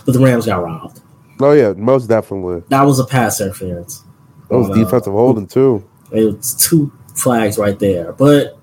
[0.06, 1.02] But the Rams got robbed.
[1.40, 2.64] Oh yeah, most definitely.
[2.70, 4.04] That was a pass interference.
[4.50, 5.88] That was on, defensive uh, holding too.
[6.12, 8.12] It was two flags right there.
[8.12, 8.58] But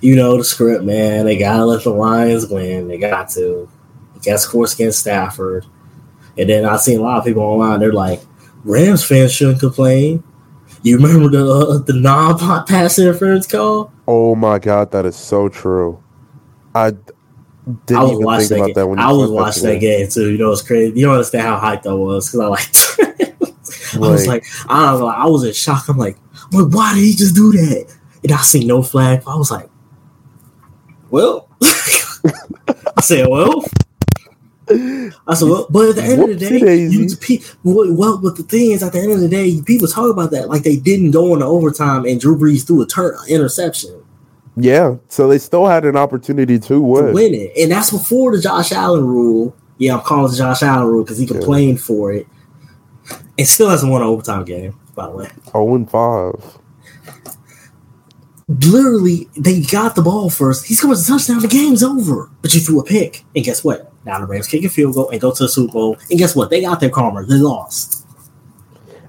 [0.00, 1.26] you know the script, man.
[1.26, 2.88] They gotta let the Lions win.
[2.88, 3.68] They got to.
[4.16, 5.66] Against course against Stafford.
[6.36, 7.80] And then I seen a lot of people online.
[7.80, 8.20] They're like,
[8.64, 10.22] Rams fans shouldn't complain.
[10.82, 13.92] You remember the uh, the non pass interference call?
[14.06, 16.02] Oh my god, that is so true.
[16.74, 18.74] I didn't I even think about game.
[18.74, 20.30] that when I was watching that game too.
[20.30, 20.98] You know, it's crazy.
[20.98, 23.34] You don't understand how hyped I was because I like.
[23.94, 25.06] I was like, I don't know.
[25.06, 25.88] I was in shock.
[25.88, 26.16] I'm like,
[26.52, 27.96] like, why did he just do that?
[28.22, 29.22] And I see no flag.
[29.26, 29.68] I was like,
[31.10, 33.64] well, I said, well,
[34.68, 37.06] I said, well, but at the end of the day, you,
[37.64, 40.30] well, well, but the thing is, at the end of the day, people talk about
[40.30, 44.02] that like they didn't go into overtime and Drew Brees threw a turn interception.
[44.56, 47.06] Yeah, so they still had an opportunity to win.
[47.06, 49.54] To win it, and that's before the Josh Allen rule.
[49.78, 51.84] Yeah, I'm calling the Josh Allen rule because he complained yeah.
[51.84, 52.26] for it.
[53.36, 55.28] and still hasn't won an overtime game, by the way.
[55.52, 56.58] Oh and five
[58.48, 60.66] literally they got the ball first.
[60.66, 61.40] He scores a touchdown.
[61.40, 62.30] The game's over.
[62.42, 63.92] But you threw a pick, and guess what?
[64.04, 65.96] Now the Rams kick a field goal and go to the Super Bowl.
[66.10, 66.50] And guess what?
[66.50, 67.24] They got their karma.
[67.24, 68.06] They lost.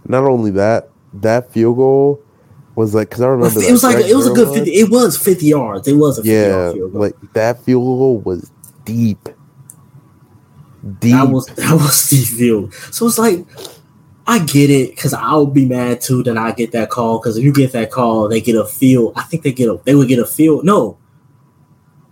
[0.08, 2.22] Not only that, that field goal
[2.76, 4.72] was like because I remember it was like it was a good fifty.
[4.72, 5.88] It was fifty yards.
[5.88, 8.52] It was a 50 yeah, like that field goal was
[8.84, 9.18] deep.
[9.24, 9.34] Deep.
[11.16, 12.74] That was that was the field.
[12.92, 13.46] So it's like
[14.28, 16.24] I get it because I'll be mad too.
[16.24, 19.14] Then I get that call because if you get that call, they get a field.
[19.16, 20.66] I think they get a they would get a field.
[20.66, 20.98] No,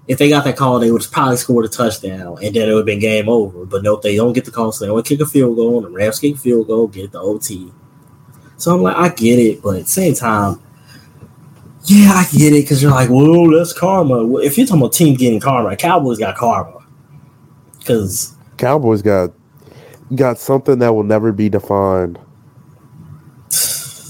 [0.08, 2.82] if they got that call, they would probably score a touchdown and then it would
[2.82, 3.65] have been game over.
[3.65, 5.78] But nope, they don't get the call, so they only kick a field goal.
[5.78, 7.71] And the Rams kick field goal, get the OT.
[8.58, 10.62] So I'm like, I get it, but at the same time,
[11.86, 14.38] yeah, I get it because you're like, well, that's karma.
[14.38, 16.86] If you're talking about team getting karma, Cowboys got karma
[17.80, 19.32] because Cowboys got
[20.15, 22.19] got something that will never be defined.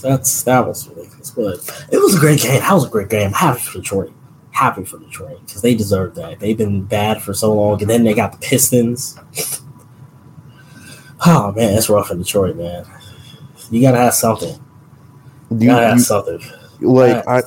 [0.02, 2.60] That's that was ridiculous, but it was a great game.
[2.60, 3.32] That was a great game.
[3.32, 4.12] Happy for Detroit.
[4.52, 6.40] Happy for Detroit because they deserve that.
[6.40, 9.18] They've been bad for so long, and then they got the Pistons.
[11.26, 12.86] oh man, it's rough in Detroit, man.
[13.72, 14.60] You gotta have something.
[15.50, 16.40] You, you gotta have you, something.
[16.82, 17.42] Like I,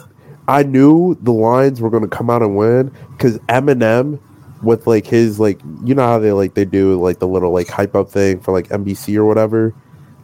[0.48, 4.20] I knew the Lions were going to come out and win because Eminem
[4.62, 7.68] with like his like you know how they like they do like the little like
[7.68, 9.74] hype up thing for like NBC or whatever.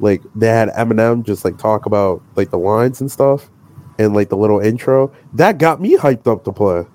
[0.01, 3.51] Like they had Eminem just like talk about like the lines and stuff
[3.99, 5.13] and like the little intro.
[5.35, 6.87] That got me hyped up to play.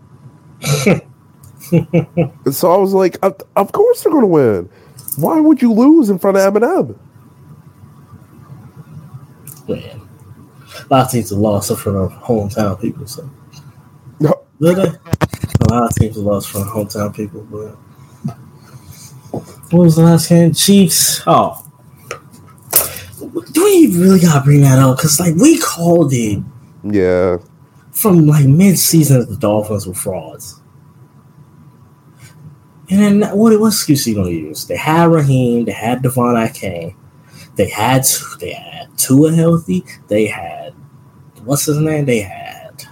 [2.51, 4.69] so I was like, of, of course they're gonna win.
[5.17, 6.97] Why would you lose in front of Eminem?
[9.67, 10.01] Man,
[10.79, 13.05] a lot of teams have lost in front of hometown people.
[13.07, 13.29] So,
[14.19, 14.33] no.
[15.67, 17.75] A lot of teams have lost from hometown people, but
[19.71, 20.53] what was the last game?
[20.53, 21.21] Chiefs.
[21.27, 21.61] Oh,
[23.51, 24.95] do we really gotta bring that up?
[24.95, 26.41] Because like we called it.
[26.83, 27.37] Yeah.
[27.91, 30.61] From like mid-season, the Dolphins were frauds.
[32.89, 34.65] And then what, what excuse are you gonna use?
[34.67, 36.95] They had Raheem, they had De'Von Achane,
[37.55, 38.05] they had
[38.39, 40.73] they had Tua healthy, they had
[41.43, 42.05] what's his name?
[42.05, 42.85] They had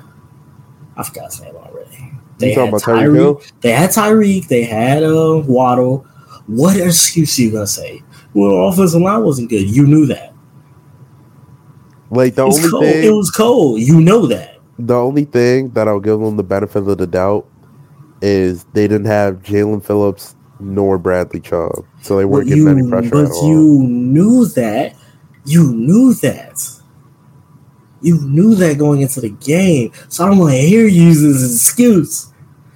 [0.97, 1.54] I forgot his name
[2.37, 3.51] they had Tyreek.
[3.61, 4.47] They had Tyreek.
[4.47, 6.05] They had uh, Waddle.
[6.47, 8.03] What excuse are you gonna say?
[8.33, 9.69] Well, offensive line wasn't good.
[9.69, 10.33] You knew that.
[12.09, 12.83] Like the only cold.
[12.83, 13.81] thing it was cold.
[13.81, 14.59] You know that.
[14.77, 17.47] The only thing that I'll give them the benefit of the doubt
[18.21, 22.69] is they didn't have Jaelan Phillips nor Bradley Chubb, so they weren't well, getting you,
[22.69, 23.09] any pressure.
[23.09, 24.95] But you knew that.
[25.45, 26.74] You knew that.
[28.05, 29.91] You knew that going into the game.
[30.09, 32.31] So I don't want to hear you use this as an excuse.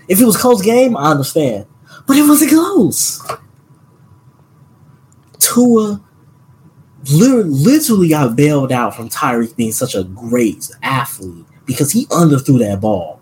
[0.08, 1.68] If it was close game, I understand.
[2.08, 3.22] But it wasn't close.
[5.38, 6.02] Tua
[7.12, 12.82] literally got bailed out from Tyreek being such a great athlete because he underthrew that
[12.82, 13.22] ball.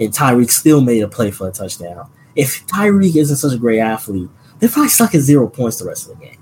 [0.00, 2.10] and Tyreek still made a play for a touchdown.
[2.34, 6.08] If Tyreek isn't such a great athlete, they're probably stuck at zero points the rest
[6.08, 6.38] of the game.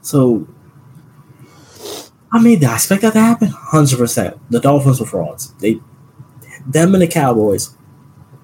[0.00, 0.46] So,
[2.32, 3.48] I mean, did I expect that to happen?
[3.48, 4.38] Hundred percent.
[4.50, 5.52] The Dolphins were frauds.
[5.54, 5.80] They,
[6.66, 7.76] them and the Cowboys,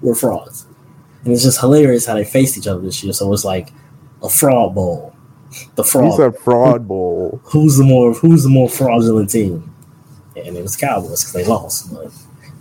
[0.03, 0.67] were frauds,
[1.25, 3.13] and it's just hilarious how they faced each other this year.
[3.13, 3.73] So it's like
[4.23, 5.15] a fraud bowl.
[5.75, 6.11] The fraud.
[6.11, 7.41] He's a fraud bowl.
[7.45, 9.75] Who's the more Who's the more fraudulent team?
[10.37, 12.13] And it was Cowboys because they lost, but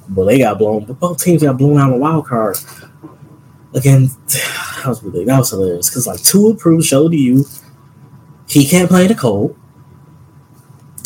[0.10, 0.86] but they got blown.
[0.86, 2.58] But both teams got blown out of the wild card.
[3.74, 7.46] Again, that was really that was hilarious because like Tua approved showed you
[8.48, 9.58] he can't play the cold.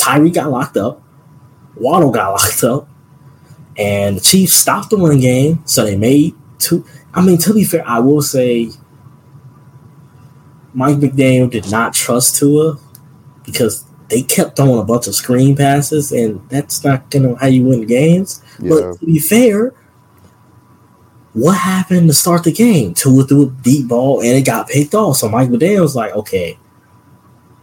[0.01, 1.01] Tyreek got locked up.
[1.75, 2.87] Waddle got locked up.
[3.77, 6.85] And the Chiefs stopped the run game, so they made two.
[7.13, 8.71] I mean, to be fair, I will say
[10.73, 12.77] Mike McDaniel did not trust Tua
[13.45, 17.63] because they kept throwing a bunch of screen passes, and that's not gonna how you
[17.63, 18.43] win games.
[18.59, 18.69] Yeah.
[18.69, 19.73] But to be fair,
[21.33, 22.93] what happened to start the game?
[22.93, 25.17] Tua threw a deep ball and it got picked off.
[25.17, 26.57] So Mike McDaniel's like, okay,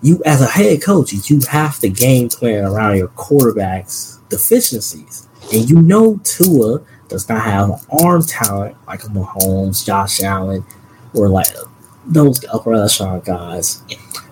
[0.02, 5.28] you as a head coach, you have to game plan around your quarterback's deficiencies.
[5.52, 10.64] And you know Tua does not have arm talent like Mahomes, Josh Allen,
[11.14, 11.48] or like
[12.06, 13.82] those upper echelon guys.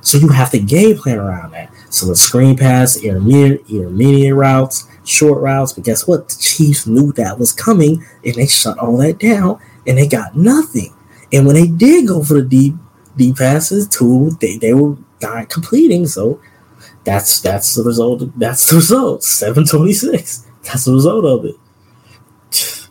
[0.00, 1.72] So you have to game plan around that.
[1.90, 5.72] So the screen pass, intermediate, intermediate routes, short routes.
[5.72, 6.28] But guess what?
[6.28, 10.36] The Chiefs knew that was coming, and they shut all that down, and they got
[10.36, 10.94] nothing.
[11.32, 12.74] And when they did go for the deep
[13.16, 16.06] deep passes, too, they, they were not completing.
[16.06, 16.40] So
[17.04, 18.38] that's that's the result.
[18.38, 19.24] That's the result.
[19.24, 20.46] Seven twenty six.
[20.62, 21.54] That's the result of it.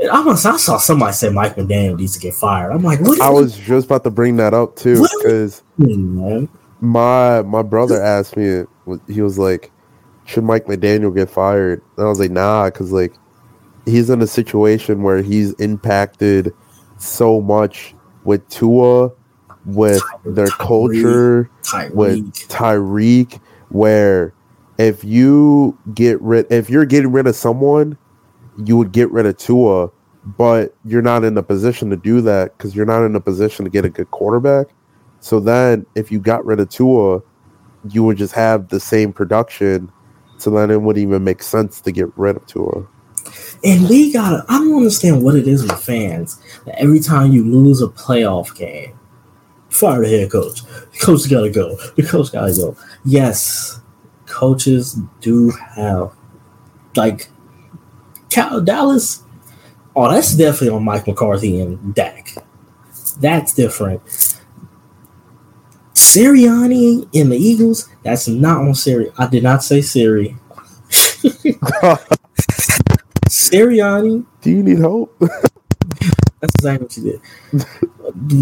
[0.00, 2.70] And I, was, I saw somebody say Mike McDaniel needs to get fired.
[2.70, 3.20] I'm like, what?
[3.20, 5.64] I was just about to bring that up too because
[6.80, 8.62] my my brother asked me.
[9.08, 9.72] He was like,
[10.24, 13.12] "Should Mike McDaniel get fired?" And I was like, "Nah," because like
[13.86, 16.54] he's in a situation where he's impacted
[16.98, 19.10] so much with Tua,
[19.68, 20.58] with their Tyreek.
[20.58, 21.50] culture,
[21.92, 22.48] with Tyreek.
[22.48, 24.34] Tyreek, where
[24.78, 27.98] if you get rid, if you're getting rid of someone,
[28.64, 29.90] you would get rid of Tua,
[30.24, 33.64] but you're not in a position to do that because you're not in a position
[33.64, 34.68] to get a good quarterback.
[35.20, 37.20] So then, if you got rid of Tua,
[37.90, 39.90] you would just have the same production.
[40.38, 42.86] So then, it wouldn't even make sense to get rid of Tua.
[43.64, 47.44] And we gotta, I don't understand what it is with fans that every time you
[47.44, 48.97] lose a playoff game,
[49.70, 50.62] fire the head coach.
[50.62, 51.76] The coach gotta go.
[51.96, 52.76] The coach gotta go.
[53.04, 53.80] Yes,
[54.26, 56.12] coaches do have,
[56.96, 57.28] like,
[58.30, 59.22] Cal- Dallas,
[59.96, 62.34] oh, that's definitely on Mike McCarthy and Dak.
[63.20, 64.02] That's different.
[65.94, 69.10] Sirianni in the Eagles, that's not on Siri.
[69.18, 70.36] I did not say Siri.
[73.28, 75.14] Sirianni Do you need help?
[76.40, 77.20] That's exactly what you did.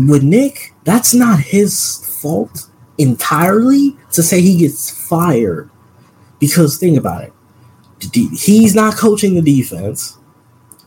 [0.09, 5.71] With Nick, that's not his fault entirely to say he gets fired.
[6.39, 7.33] Because think about it.
[8.33, 10.19] He's not coaching the defense.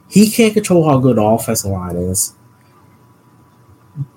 [0.10, 2.36] He can't control how good the offensive line is.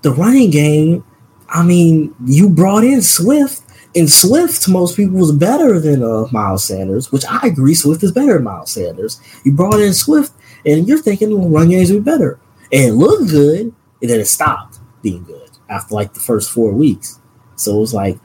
[0.03, 1.05] The running game,
[1.49, 3.63] I mean, you brought in Swift,
[3.95, 8.03] and Swift to most people was better than uh, Miles Sanders, which I agree Swift
[8.03, 9.21] is better than Miles Sanders.
[9.45, 10.33] You brought in Swift,
[10.65, 12.39] and you're thinking the run games would be better
[12.73, 16.73] and it looked good, and then it stopped being good after like the first four
[16.73, 17.19] weeks.
[17.57, 18.19] So it was like,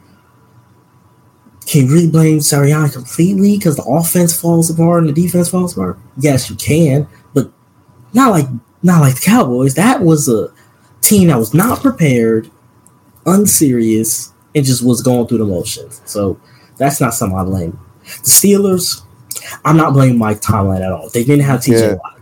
[1.65, 5.73] can you really blame Sirianni completely because the offense falls apart and the defense falls
[5.73, 5.99] apart?
[6.17, 7.51] Yes, you can, but
[8.13, 8.47] not like
[8.83, 9.75] not like the Cowboys.
[9.75, 10.47] That was a
[11.01, 12.49] team that was not prepared,
[13.25, 16.01] unserious, and just was going through the motions.
[16.05, 16.39] So
[16.77, 17.79] that's not something I blame.
[18.03, 19.01] The Steelers,
[19.65, 21.09] I'm not blaming Mike Tomlin at all.
[21.09, 21.93] They didn't have TJ Yeah.
[21.95, 22.19] Watt.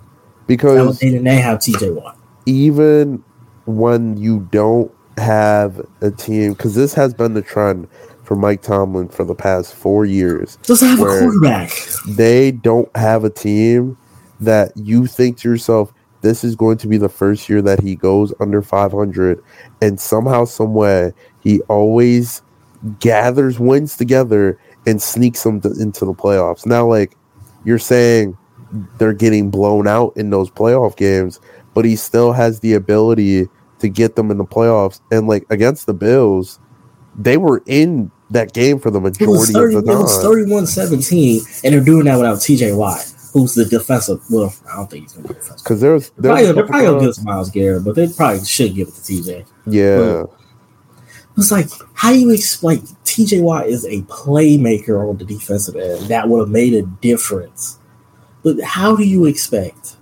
[0.47, 2.17] because They didn't have TJ Watt.
[2.45, 3.23] even
[3.65, 7.87] when you don't have a team, because this has been the trend
[8.23, 10.57] for Mike Tomlin for the past four years.
[10.63, 11.71] Doesn't have a quarterback.
[12.07, 13.97] They don't have a team
[14.39, 17.95] that you think to yourself, this is going to be the first year that he
[17.95, 19.43] goes under 500.
[19.81, 22.41] And somehow, some way, he always
[22.99, 26.65] gathers wins together and sneaks them to, into the playoffs.
[26.65, 27.15] Now, like
[27.63, 28.37] you're saying,
[28.97, 31.39] they're getting blown out in those playoff games,
[31.73, 33.47] but he still has the ability
[33.85, 34.99] to get them in the playoffs.
[35.11, 36.59] And like against the Bills,
[37.17, 39.99] they were in that game for the majority 30, of the time.
[39.99, 40.23] it was time.
[40.23, 44.19] 31 17, and they're doing that without TJ Watt, who's the defensive.
[44.29, 45.63] Well, I don't think he's going to be defensive.
[45.63, 47.83] Because there was, there Probably, they're probably going to give times- it to Myles Garrett,
[47.85, 49.45] but they probably should give it to TJ.
[49.67, 50.23] yeah.
[51.37, 56.07] It's like, how do you explain TJ Watt is a playmaker on the defensive end?
[56.07, 57.77] That would have made a difference.
[58.41, 59.94] But how do you expect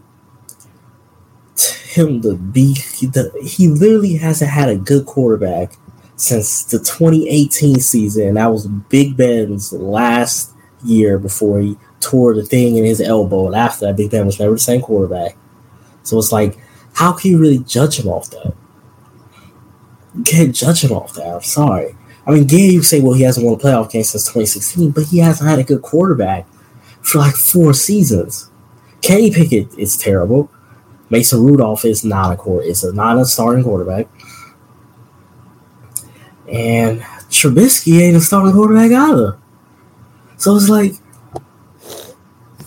[1.93, 2.73] him to be?
[2.73, 5.73] The he literally hasn't had a good quarterback
[6.15, 8.36] since the 2018 season.
[8.36, 10.51] That was Big Ben's last
[10.84, 13.47] year before he tore the thing in his elbow.
[13.47, 15.38] And after that, Big Ben was never the same quarterback.
[16.03, 16.58] So it's like,
[16.93, 18.53] how can you really judge him off that?
[20.15, 21.36] You can't judge him off that.
[21.36, 21.95] I'm sorry.
[22.25, 25.06] I mean, yeah, you say, well, he hasn't won a playoff game since 2016, but
[25.06, 26.47] he hasn't had a good quarterback
[27.01, 28.49] for like four seasons.
[29.01, 30.49] Kenny Pickett is terrible.
[31.13, 34.08] Mason Rudolph is not a core is not a starting quarterback.
[36.52, 39.38] And Trubisky ain't a starting quarterback either.
[40.38, 40.93] So it's like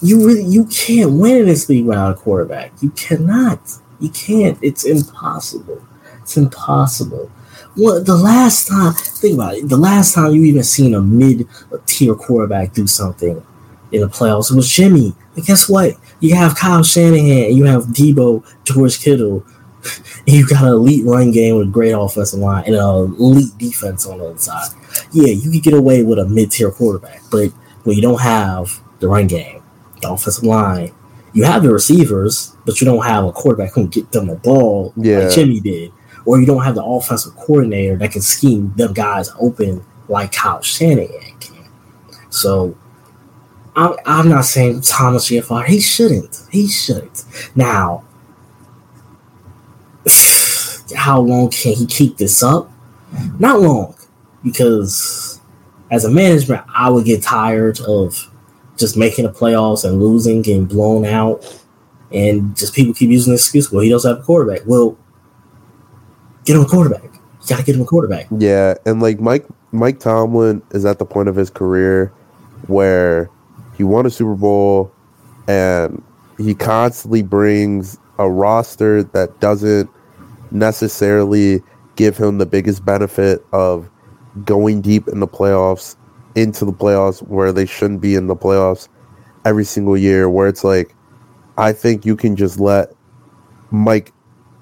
[0.00, 2.70] you really you can't win in this league without a quarterback.
[2.80, 3.58] You cannot.
[3.98, 4.56] You can't.
[4.62, 5.84] It's impossible.
[6.22, 7.28] It's impossible.
[7.76, 9.68] Well, the last time, think about it.
[9.68, 13.44] The last time you even seen a mid-tier quarterback do something
[13.90, 15.14] in the playoffs was Jimmy.
[15.34, 15.94] And guess what?
[16.20, 19.44] You have Kyle Shanahan, you have Debo, George Kittle,
[19.84, 24.06] and you got an elite run game with great offensive line and an elite defense
[24.06, 24.68] on the other side.
[25.12, 27.50] Yeah, you could get away with a mid-tier quarterback, but
[27.84, 29.62] when you don't have the run game,
[30.00, 30.92] the offensive line,
[31.34, 34.36] you have the receivers, but you don't have a quarterback who can get them the
[34.36, 35.18] ball Yeah.
[35.20, 35.92] like Jimmy did,
[36.24, 40.62] or you don't have the offensive coordinator that can scheme them guys open like Kyle
[40.62, 41.68] Shanahan can.
[42.30, 42.74] So
[43.76, 45.68] I'm, I'm not saying Thomas get fired.
[45.68, 46.42] He shouldn't.
[46.50, 47.24] He shouldn't.
[47.54, 48.04] Now,
[50.96, 52.70] how long can he keep this up?
[53.38, 53.94] Not long,
[54.42, 55.40] because
[55.90, 58.30] as a management, I would get tired of
[58.76, 61.62] just making the playoffs and losing, getting blown out,
[62.12, 63.70] and just people keep using the excuse.
[63.70, 64.62] Well, he doesn't have a quarterback.
[64.66, 64.98] Well,
[66.44, 67.04] get him a quarterback.
[67.04, 68.26] You gotta get him a quarterback.
[68.36, 72.12] Yeah, and like Mike Mike Tomlin is at the point of his career
[72.66, 73.30] where
[73.76, 74.92] he won a Super Bowl
[75.48, 76.02] and
[76.38, 79.90] he constantly brings a roster that doesn't
[80.50, 81.62] necessarily
[81.96, 83.90] give him the biggest benefit of
[84.44, 85.96] going deep in the playoffs
[86.34, 88.88] into the playoffs where they shouldn't be in the playoffs
[89.44, 90.94] every single year where it's like
[91.56, 92.92] I think you can just let
[93.70, 94.12] Mike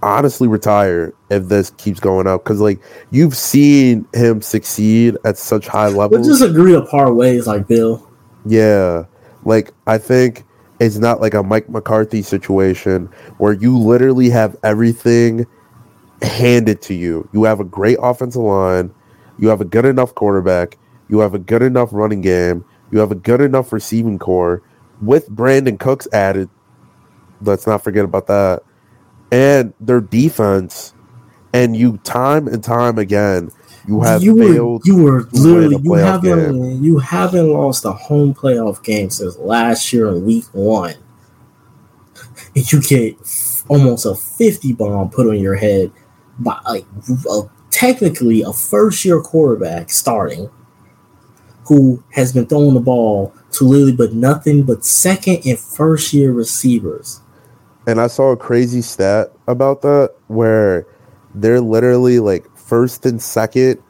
[0.02, 5.66] honestly retire if this keeps going up because like you've seen him succeed at such
[5.66, 6.26] high levels.
[6.26, 8.08] Levels just agree to part ways, like Bill.
[8.44, 9.04] Yeah.
[9.44, 10.44] Like i think
[10.80, 13.06] it's not like a mike mccarthy situation
[13.38, 15.46] where you literally have everything
[16.22, 17.28] handed to you.
[17.32, 18.92] You have a great offensive line.
[19.38, 20.78] You have a good enough quarterback.
[21.08, 22.64] You have a good enough running game.
[22.90, 24.62] You have a good enough receiving core
[25.02, 26.48] with Brandin Cooks added.
[27.40, 28.62] Let's not forget about that.
[29.30, 30.94] And their defense.
[31.52, 33.50] And you time and time again
[33.86, 34.80] you have you were.
[34.84, 40.08] You were literally you haven't you haven't lost a home playoff game since last year
[40.08, 40.94] in week one.
[42.56, 43.16] And you get
[43.68, 45.92] almost a 50 bomb put on your head
[46.38, 46.86] by like
[47.30, 50.50] a, technically a first year quarterback starting
[51.66, 56.32] who has been throwing the ball to literally but nothing but second and first year
[56.32, 57.20] receivers.
[57.86, 60.86] And I saw a crazy stat about that where
[61.34, 63.82] they're literally like first and second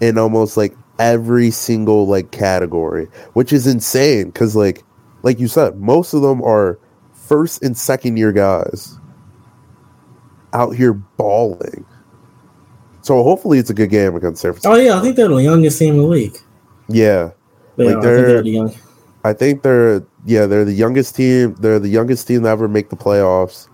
[0.00, 4.84] in almost like every single like category, which is insane because like
[5.22, 6.78] like you said, most of them are
[7.12, 8.98] first and second year guys
[10.52, 11.84] out here balling.
[13.02, 14.72] So hopefully it's a good game against San Francisco.
[14.72, 16.36] Oh yeah, I think they're the youngest team in the league.
[16.88, 17.30] Yeah.
[17.76, 17.98] They Like, are.
[17.98, 18.74] I think they're- they're the young.
[19.24, 21.54] I think they're yeah, they're the youngest team.
[21.60, 23.68] They're the youngest team to ever make the playoffs.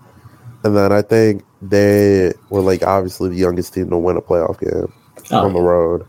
[0.65, 4.59] And then I think they were like obviously the youngest team to win a playoff
[4.59, 4.91] game
[5.31, 6.05] Oh, on the road.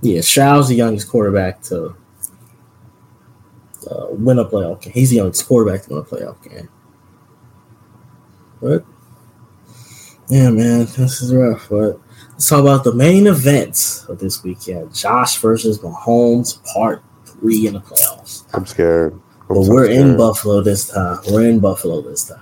[0.00, 1.94] Yeah, Stroud's the youngest quarterback to
[3.90, 4.94] uh, win a playoff game.
[4.94, 6.68] He's the youngest quarterback to win a playoff game.
[8.62, 8.84] But
[10.28, 11.68] yeah, man, this is rough.
[11.68, 12.00] But
[12.32, 17.74] let's talk about the main events of this weekend: Josh versus Mahomes, Part Three in
[17.74, 18.44] the playoffs.
[18.54, 19.12] I'm scared.
[19.12, 20.16] I'm But so we're in.
[20.16, 21.18] Buffalo this time.
[21.30, 22.40] We're in Buffalo this time.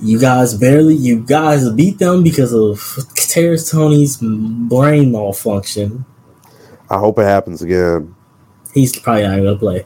[0.00, 2.80] You guys barely, you guys beat them because of
[3.14, 6.04] Terrence Toney's brain malfunction.
[6.88, 8.14] I hope it happens again.
[8.72, 9.84] He's probably not going to play,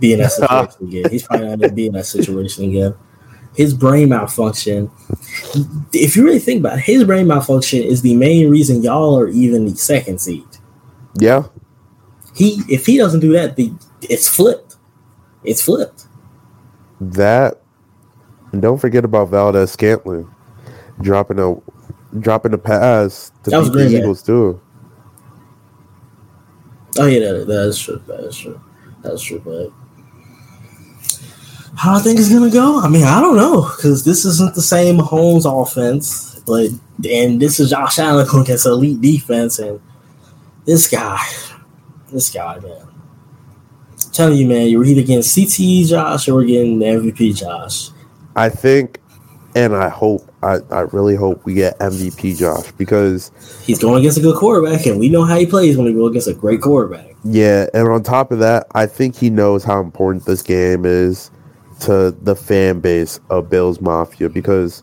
[0.00, 1.10] be in that situation again.
[1.10, 2.94] He's probably not going to be in that situation again.
[3.54, 4.90] His brain malfunction.
[5.92, 9.28] If you really think about it, his brain malfunction is the main reason y'all are
[9.28, 10.46] even the second seed.
[11.18, 11.44] Yeah.
[12.34, 14.76] He, if he doesn't do that, the it's flipped.
[15.44, 16.06] It's flipped.
[17.00, 17.61] That
[18.52, 20.32] and don't forget about Valdes-Scantling
[21.00, 21.56] dropping a
[22.20, 23.98] dropping a pass to That was the.
[23.98, 24.60] Eagles too.
[26.98, 28.02] Oh yeah, that, that is true.
[28.06, 28.60] That is true.
[29.02, 29.70] That's true, but
[31.74, 32.80] how I think it's gonna go?
[32.80, 36.68] I mean, I don't know because this isn't the same Mahomes offense, but
[37.08, 39.80] and this is Josh Allen going against elite defense, and
[40.66, 41.24] this guy,
[42.12, 42.88] this guy, man.
[43.92, 47.88] I'm telling you, man, you're either getting CTE Josh or we're getting the MVP Josh.
[48.36, 49.00] I think,
[49.54, 53.30] and I hope, I, I really hope we get MVP Josh because
[53.64, 56.10] He's going against a good quarterback, and we know how he plays when he goes
[56.10, 57.14] against a great quarterback.
[57.24, 61.30] Yeah, and on top of that, I think he knows how important this game is
[61.80, 64.82] to the fan base of Bills Mafia because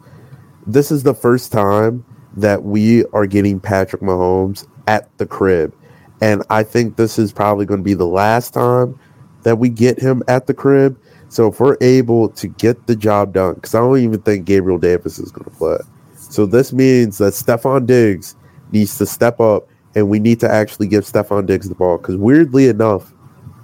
[0.68, 5.74] this is the first time that we are getting Patrick Mahomes at the crib.
[6.22, 9.00] And I think this is probably going to be the last time
[9.44, 11.00] that we get him at the crib.
[11.30, 14.80] So if we're able to get the job done, because I don't even think Gabriel
[14.80, 15.78] Davis is going to play.
[16.16, 18.36] So this means that Stefon Diggs
[18.72, 21.98] needs to step up and we need to actually give Stefon Diggs the ball.
[21.98, 23.14] Because weirdly enough,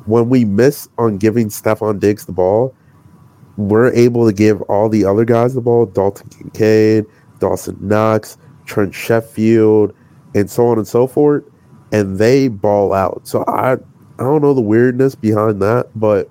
[0.05, 2.73] when we miss on giving Stefon Diggs the ball,
[3.57, 7.05] we're able to give all the other guys the ball Dalton Kincaid,
[7.39, 9.93] Dawson Knox, Trent Sherfield,
[10.35, 11.43] and so on and so forth.
[11.91, 13.21] And they ball out.
[13.23, 13.77] So I, I
[14.17, 16.29] don't know the weirdness behind that, but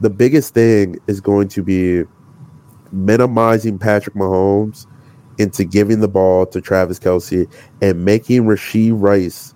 [0.00, 2.04] the biggest thing is going to be
[2.92, 4.86] minimizing Patrick Mahomes
[5.38, 7.50] into giving the ball to Travis Kelce
[7.82, 9.54] and making Rashee Rice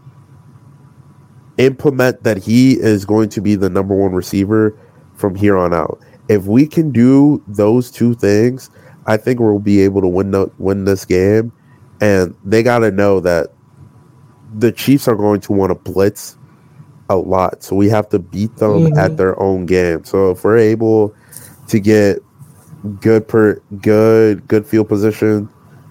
[1.59, 4.77] implement that he is going to be the number one receiver
[5.15, 6.01] from here on out.
[6.29, 8.71] If we can do those two things,
[9.07, 11.53] I think we'll be able to win the, win this game.
[12.01, 13.49] And they got to know that
[14.55, 16.38] the Chiefs are going to want to blitz
[17.09, 18.97] a lot, so we have to beat them Mhm.
[18.99, 20.05] at their own game.
[20.05, 21.13] So if we're able
[21.69, 22.23] to get
[23.01, 25.49] good per good good field position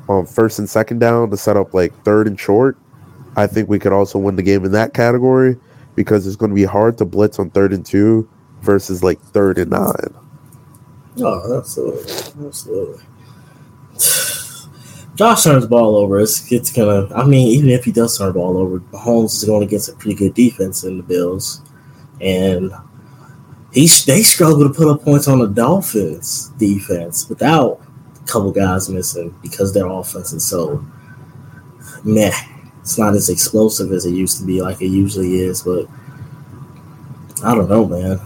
[0.09, 2.77] on first and second down to set up like third and short,
[3.35, 5.57] I think we could also win the game in that category
[5.95, 8.27] because it's going to be hard to blitz on third and two
[8.61, 10.13] versus like third and nine.
[11.19, 12.13] Oh, absolutely,
[12.45, 13.03] absolutely.
[15.17, 16.19] Josh turns the ball over.
[16.19, 17.11] It's, it's gonna.
[17.15, 19.93] I mean, even if he does turn the ball over, Mahomes is going against a
[19.93, 21.63] pretty good defense in the Bills,
[22.21, 22.71] and
[23.73, 27.81] he they struggle to put up points on the Dolphins defense without
[28.21, 30.85] a couple guys missing because their offense is so
[32.03, 32.31] meh.
[32.81, 35.63] It's not as explosive as it used to be, like it usually is.
[35.63, 35.87] But
[37.43, 38.19] I don't know, man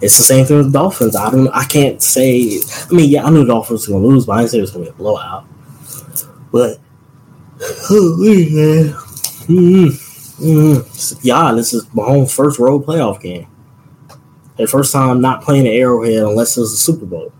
[0.00, 1.16] it's the same thing with the Dolphins.
[1.16, 1.48] I don't.
[1.48, 2.60] I can't say.
[2.90, 4.60] I mean, yeah, I knew the Dolphins were to lose, but I didn't say it
[4.60, 5.46] was to be a blowout.
[6.54, 6.78] But
[7.90, 8.92] oh, man,
[9.48, 9.90] mm
[10.38, 13.48] mm yeah, this is my Mahomes' first road playoff game.
[14.56, 17.32] Their first time not playing at Arrowhead unless it was a Super Bowl.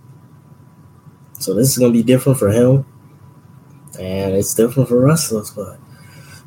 [1.39, 2.85] So this is to be different for him,
[4.01, 5.31] and it's different for the us.
[5.53, 5.79] But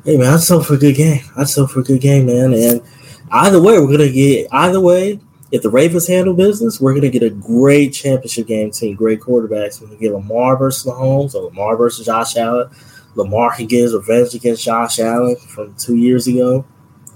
[0.04, 1.22] hey, man, I just hope for a good game.
[1.38, 2.52] I just hope for a good game, man.
[2.52, 2.82] And
[3.30, 5.20] either way, we're gonna get either way
[5.50, 9.20] if the Ravens handle business, we're going to get a great championship game team, great
[9.20, 9.80] quarterbacks.
[9.80, 12.68] We can get Lamar versus Mahomes or Lamar versus Josh Allen.
[13.14, 16.64] Lamar can get his revenge against Josh Allen from two years ago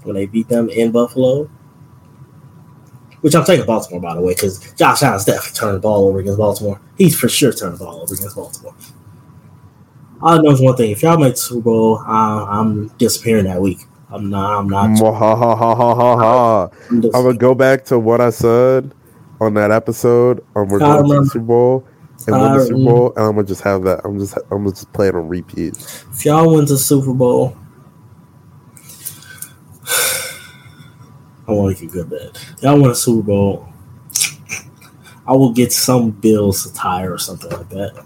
[0.03, 1.49] when they beat them in Buffalo.
[3.21, 6.19] Which I'm taking Baltimore, by the way, because Josh Allen's definitely turned the ball over
[6.19, 6.81] against Baltimore.
[6.97, 8.75] He's for sure turned the ball over against Baltimore.
[10.21, 13.85] I know one thing: if y'all make the Super Bowl, I'm disappearing that week.
[14.13, 14.59] I'm not.
[14.59, 14.85] I'm not.
[14.85, 14.95] I'm
[17.01, 18.93] just, I'm gonna go back to what I said
[19.41, 20.45] on that episode.
[20.55, 21.25] Um, we're going to the.
[21.25, 21.87] Super Bowl
[22.27, 22.83] and win the Super.
[22.83, 24.01] Bowl, and I'm gonna just have that.
[24.05, 25.75] I'm just I'm gonna just play it on repeat.
[26.11, 27.57] if y'all win the Super Bowl,
[31.47, 32.45] I want to get good bet.
[32.61, 33.67] Y'all win a Super Bowl,
[35.27, 38.05] I will get some Bills attire or something like that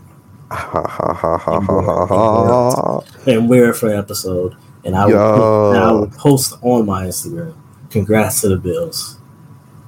[3.28, 4.56] And wear it for an episode.
[4.86, 7.54] And I will, and I Yo, post on my Instagram.
[7.89, 9.18] Congrats to the Bills.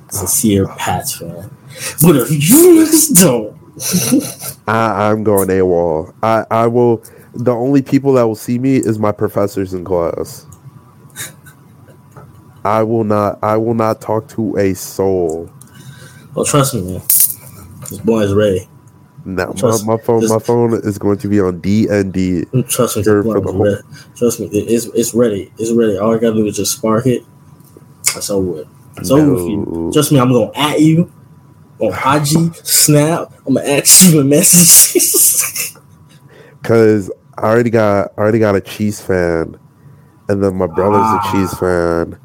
[0.10, 1.49] Sincere Pats fan.
[2.01, 3.57] But if you don't,
[4.68, 6.14] I, I'm going AWOL.
[6.24, 7.03] I I will.
[7.34, 10.45] The only people that will see me is my professors in class.
[12.66, 13.39] I will not.
[13.43, 15.49] I will not talk to a soul.
[16.34, 17.01] well, trust me, man.
[17.89, 18.68] This boy is ready.
[19.36, 20.27] No, my, Trust- my phone.
[20.27, 22.45] My phone is going to be on D and D.
[22.67, 23.77] Trust me, for the whole-
[24.15, 25.51] Trust me, it- it's it's ready.
[25.57, 25.97] It's ready.
[25.97, 27.23] All I gotta do is just spark it.
[28.13, 28.65] That's over
[29.11, 29.89] over with you.
[29.93, 31.11] Trust me, I'm gonna at you
[31.80, 33.32] on IG, Snap.
[33.47, 35.77] I'm gonna ask you in messages.
[36.63, 39.57] Cause I already got I already got a cheese fan,
[40.27, 41.21] and then my brother's Ah.
[41.30, 42.19] a cheese fan.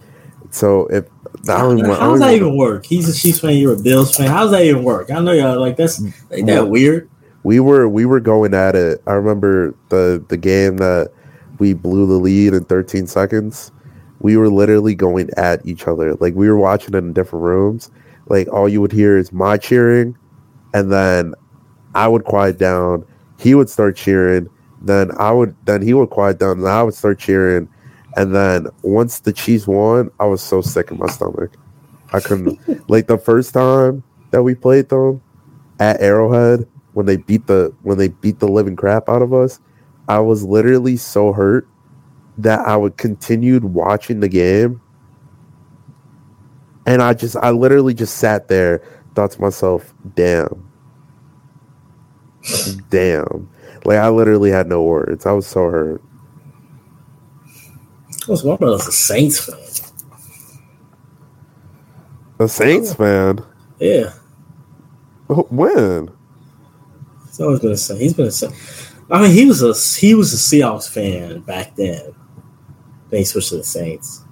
[0.51, 1.05] So if
[1.49, 2.87] I don't even, I How does that even- even work?
[2.87, 3.57] He's a Chiefs fan.
[3.57, 4.29] You're a Bills fan.
[4.29, 5.11] How does that even work?
[5.11, 7.09] I know y'all like that's ain't that weird.
[7.43, 9.03] we were we were going at it.
[9.07, 11.11] I remember the the game that
[11.59, 13.71] we blew the lead in 13 seconds,
[14.21, 16.15] we were literally going at each other.
[16.17, 17.91] Like we were watching it in different rooms.
[18.27, 20.17] Like all you would hear is my cheering,
[20.73, 21.35] and then
[21.95, 23.05] I would quiet down.
[23.39, 24.49] He would start cheering.
[24.83, 25.55] Then I would.
[25.67, 26.59] Then he would quiet down.
[26.59, 27.69] And I would start cheering.
[28.17, 31.53] And then once the Chiefs won, I was so sick in my stomach.
[32.13, 32.59] I couldn't.
[32.89, 35.21] like the first time that we played them
[35.81, 39.61] at Arrowhead when they beat the when they beat the living crap out of us,
[40.09, 41.69] I was literally so hurt
[42.39, 44.81] that I would continued watching the game.
[46.87, 48.83] And I just I literally just sat there,
[49.15, 50.71] thought to myself, damn.
[52.91, 53.51] damn.
[53.85, 55.27] Like I literally had no words.
[55.27, 56.03] I was so hurt.
[58.29, 59.59] Was my brother's a Saints fan.
[62.39, 63.45] A Saints fan?
[63.79, 64.13] Yeah.
[65.29, 66.11] When?
[67.27, 68.01] He's always been a Saint.
[68.01, 68.55] He's been a Saint.
[69.11, 72.15] I mean, he was a he was a Seahawks fan back then.
[73.11, 74.25] Then he switched to the Saints.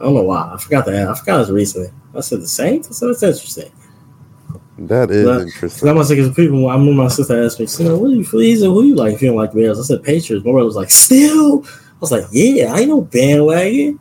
[0.00, 0.52] I don't know why.
[0.52, 1.08] I forgot that.
[1.08, 1.92] I forgot his reasoning.
[2.14, 2.88] I said the Saints.
[2.88, 3.72] I said that's interesting.
[4.78, 5.88] That is but, interesting.
[5.88, 6.68] I'm like, people.
[6.68, 8.72] I remember my sister asked me, "So, what do you feel?
[8.72, 9.18] Who you like?
[9.18, 10.44] Feeling like Bears?" I said Patriots.
[10.44, 11.64] My brother was like, "Still."
[12.02, 14.00] I was like, "Yeah, I ain't no bandwagon."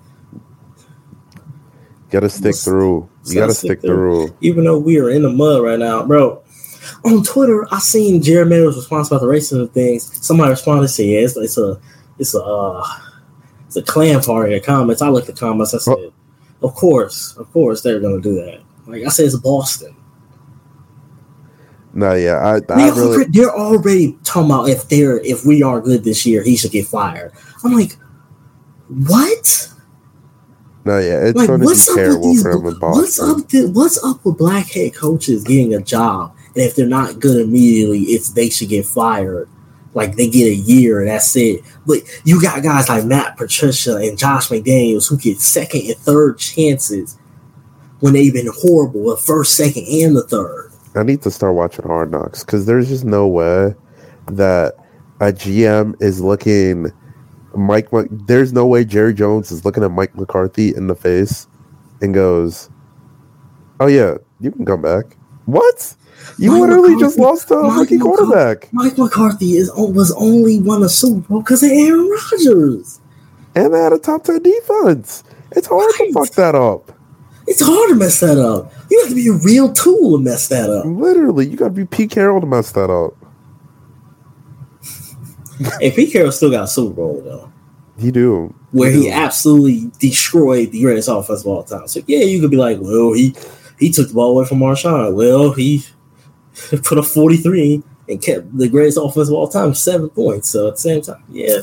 [2.10, 3.08] Gotta stick through.
[3.26, 4.36] You gotta stick through.
[4.41, 6.41] Even though we are in the mud right now, bro.
[7.06, 10.18] On Twitter, I seen Jerod response about the racism things.
[10.26, 11.80] Somebody responded, said, "Yeah, it's, it's a,
[12.18, 12.84] it's a, uh,
[13.68, 15.04] it's a clan party." The comments.
[15.04, 15.76] I looked at the comments.
[15.76, 16.14] I said, oh.
[16.64, 19.95] "Of course, of course, they're gonna do that." Like I said, it's Boston.
[21.94, 23.16] No, yeah, I, I they're, really...
[23.16, 26.72] already, they're already talking about if they're if we are good this year, he should
[26.72, 27.34] get fired.
[27.64, 27.98] I'm like,
[28.88, 29.68] what?
[30.86, 33.02] No, yeah, it's like, going to be terrible these, for him in Boston.
[33.02, 33.50] What's up?
[33.50, 37.42] To, what's up with black head coaches getting a job, and if they're not good
[37.42, 39.50] immediately, it's they should get fired.
[39.94, 41.62] Like they get a year and that's it.
[41.86, 46.38] But you got guys like Matt Patricia and Josh McDaniels who get second and third
[46.38, 47.18] chances
[48.00, 50.71] when they've been horrible the first, second, and the third.
[50.96, 53.74] I need to start watching Hard Knocks because there's just no way
[54.28, 54.76] that
[55.20, 56.92] a GM is looking
[57.56, 61.48] Mike, there's no way Jerry Jones is looking at Mike McCarthy in the face
[62.02, 62.70] and goes,
[63.80, 65.96] "Oh yeah, you can come back." What?
[66.38, 68.70] You Mike literally McCarthy, just lost a rookie quarterback.
[68.72, 73.02] Mike McCarthy is was only won a Super Bowl because of Aaron Rodgers,
[73.56, 75.24] and they had a top ten defense.
[75.52, 76.08] It's hard right.
[76.08, 76.92] to fuck that up.
[77.52, 78.72] It's hard to mess that up.
[78.89, 80.86] You have to be a real tool to mess that up.
[80.86, 83.14] Literally, you got to be Pete Carroll to mess that up
[85.80, 87.52] hey, Pete Carroll still got a Super Bowl though.
[87.97, 88.54] He do.
[88.72, 91.88] Where he, he absolutely destroyed the greatest offense of all time.
[91.88, 93.36] So yeah, you could be like, well, he
[93.80, 95.14] he took the ball away from Marshawn.
[95.14, 95.86] Well, he
[96.84, 100.49] put a 43 and kept the greatest offense of all time seven points.
[100.49, 101.58] So at the same time, yeah,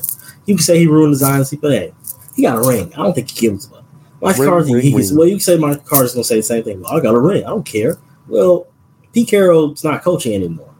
[0.47, 1.95] you can say he ruined the dynasty, but hey,
[2.37, 2.93] he got a ring.
[2.95, 3.78] I don't think he gives up.
[4.21, 6.81] Mike McCarthy, he can, well, you can say Mike McCarthy's gonna say the same thing.
[6.81, 7.45] Well, I got a ring.
[7.45, 7.99] I don't care.
[8.27, 8.67] Well,
[9.13, 10.75] Pete Carroll's not coaching anymore.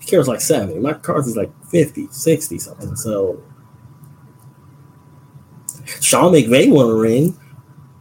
[0.00, 0.06] P.
[0.06, 0.80] Carroll's like 70.
[0.80, 2.96] Mike McCarthy's like 50, 60 something.
[2.96, 3.42] So
[6.00, 7.38] Sean McVay won a ring,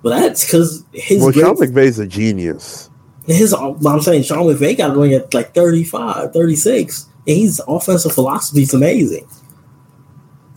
[0.02, 1.22] but that's because his.
[1.22, 2.90] Well, Sean McVay's a genius.
[3.26, 7.62] His, uh, I'm saying Sean McVay got a ring at like 35, 36, and his
[7.68, 9.28] offensive philosophy is amazing.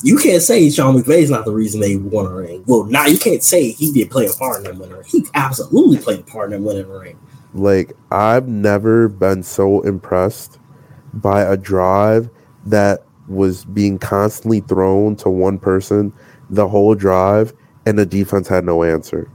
[0.02, 2.64] You can't say Sean McVay's not the reason they won a ring.
[2.66, 5.02] Well, now you can't say he did play a part in them winning.
[5.06, 7.18] He absolutely played a part in them winning a ring.
[7.54, 10.58] Like I've never been so impressed
[11.14, 12.28] by a drive
[12.66, 16.12] that was being constantly thrown to one person
[16.50, 17.52] the whole drive,
[17.86, 19.30] and the defense had no answer.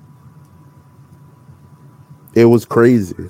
[2.33, 3.27] It was crazy.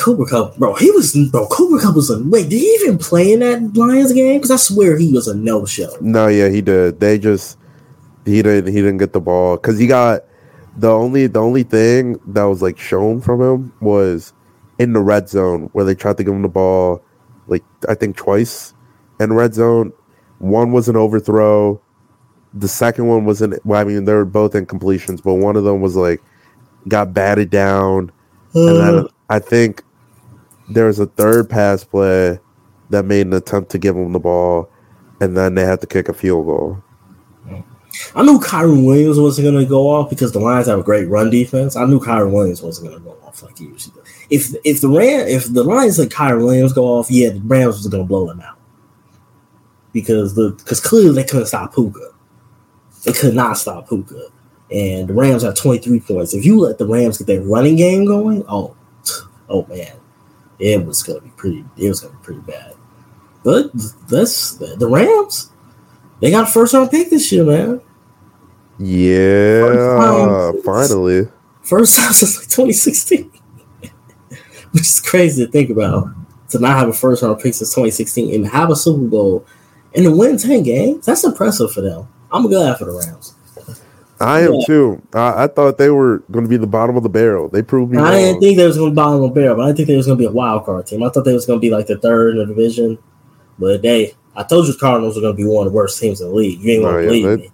[0.00, 1.46] Cooper Kupp, bro, he was bro.
[1.46, 2.48] Cooper Kupp was a wait.
[2.48, 4.38] Did he even play in that Lions game?
[4.38, 5.96] Because I swear he was a no show.
[6.00, 6.98] No, yeah, he did.
[6.98, 7.56] They just
[8.24, 10.22] he didn't he didn't get the ball because he got
[10.76, 14.32] the only the only thing that was like shown from him was
[14.78, 17.02] in the red zone where they tried to give him the ball
[17.46, 18.74] like I think twice
[19.20, 19.92] in red zone.
[20.38, 21.80] One was an overthrow.
[22.54, 23.64] The second one wasn't.
[23.64, 26.20] Well, I mean, they were both incompletions, but one of them was like
[26.88, 28.10] got batted down,
[28.54, 28.66] uh.
[28.66, 29.08] and then uh.
[29.30, 29.82] I think
[30.68, 32.38] there was a third pass play
[32.90, 34.68] that made an attempt to give them the ball,
[35.20, 36.82] and then they had to kick a field goal.
[38.14, 41.08] I knew Kyren Williams wasn't going to go off because the Lions have a great
[41.08, 41.74] run defense.
[41.74, 44.80] I knew Kyren Williams wasn't going to go off like he usually does if if
[44.80, 48.04] the Ram if the Lions let Kyren Williams go off, yeah, the Rams was gonna
[48.04, 48.58] blow them out
[49.92, 52.12] because the because clearly they couldn't stop Puka.
[53.04, 54.28] They could not stop Puka,
[54.70, 56.32] and the Rams have twenty three points.
[56.32, 58.76] If you let the Rams get their running game going, oh,
[59.50, 59.96] oh man,
[60.58, 61.64] it was gonna be pretty.
[61.76, 62.74] It was gonna be pretty bad.
[63.42, 63.70] But
[64.08, 65.50] that's the Rams.
[66.20, 67.80] They got a first round pick this year, man.
[68.78, 71.28] Yeah, finally.
[71.62, 73.30] First time since like 2016,
[74.72, 76.08] which is crazy to think about.
[76.50, 79.46] To not have a first round pick since 2016 and have a Super Bowl
[79.94, 82.08] and to win 10 games, that's impressive for them.
[82.30, 83.34] I'm glad for the Rams.
[84.20, 84.66] I am yeah.
[84.66, 85.02] too.
[85.14, 87.48] I, I, thought they were going to be the bottom of the barrel.
[87.48, 87.98] They proved me.
[87.98, 88.06] Wrong.
[88.06, 88.20] I wrong.
[88.20, 89.88] didn't think they was going to be bottom of the barrel, but I didn't think
[89.88, 91.02] they was going to be a wild card team.
[91.02, 92.98] I thought they was going to be like the third in the division.
[93.58, 96.20] But they, I told you, Cardinals are going to be one of the worst teams
[96.20, 96.60] in the league.
[96.60, 97.50] You ain't going to oh, yeah, believe me.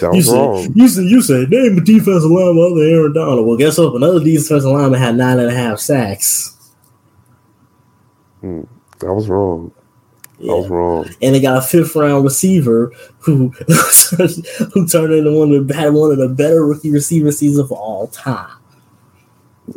[0.00, 0.62] That was you wrong.
[0.62, 3.46] Said, you said you said name a defensive lineman other than Aaron Donald.
[3.46, 3.94] Well, guess what?
[3.94, 6.74] Another defensive lineman had nine and a half sacks.
[8.40, 8.62] Hmm,
[8.98, 9.72] that was wrong.
[10.38, 10.52] Yeah.
[10.52, 11.08] I was wrong.
[11.22, 13.48] And they got a fifth round receiver who
[14.74, 17.72] who turned into one of the had one of the better rookie receiver seasons of
[17.72, 18.56] all time.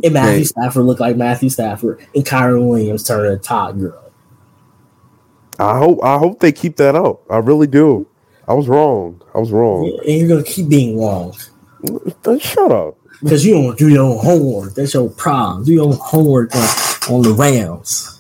[0.03, 3.95] And Matthew Stafford looked like Matthew Stafford, and Kyren Williams turned into Todd Gurley.
[5.57, 7.21] I hope I hope they keep that up.
[7.31, 8.07] I really do.
[8.47, 9.21] I was wrong.
[9.33, 9.99] I was wrong.
[10.05, 11.35] And you're gonna keep being wrong.
[12.39, 12.97] Shut up.
[13.21, 14.75] Because you don't do your own homework.
[14.75, 15.65] That's your problem.
[15.65, 16.61] Do your own homework on,
[17.09, 18.18] on the Rams.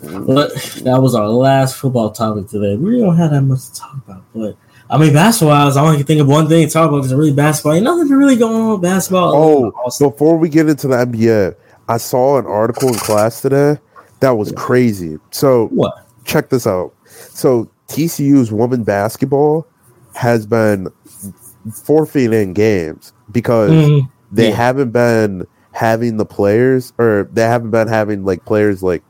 [0.00, 2.76] But that was our last football topic today.
[2.76, 4.56] We don't have that much to talk about, but
[4.90, 7.14] I mean, basketball wise, I only can think of one thing to talk about because
[7.14, 7.74] really basketball.
[7.74, 9.34] Ain't nothing really going on with basketball.
[9.34, 11.54] Oh, before we get into the NBA,
[11.88, 13.78] I saw an article in class today
[14.20, 15.18] that was crazy.
[15.30, 16.06] So, what?
[16.24, 16.94] Check this out.
[17.04, 19.66] So, TCU's women basketball
[20.14, 20.88] has been
[21.84, 24.54] forfeiting games because mm, they yeah.
[24.54, 29.02] haven't been having the players, or they haven't been having like players like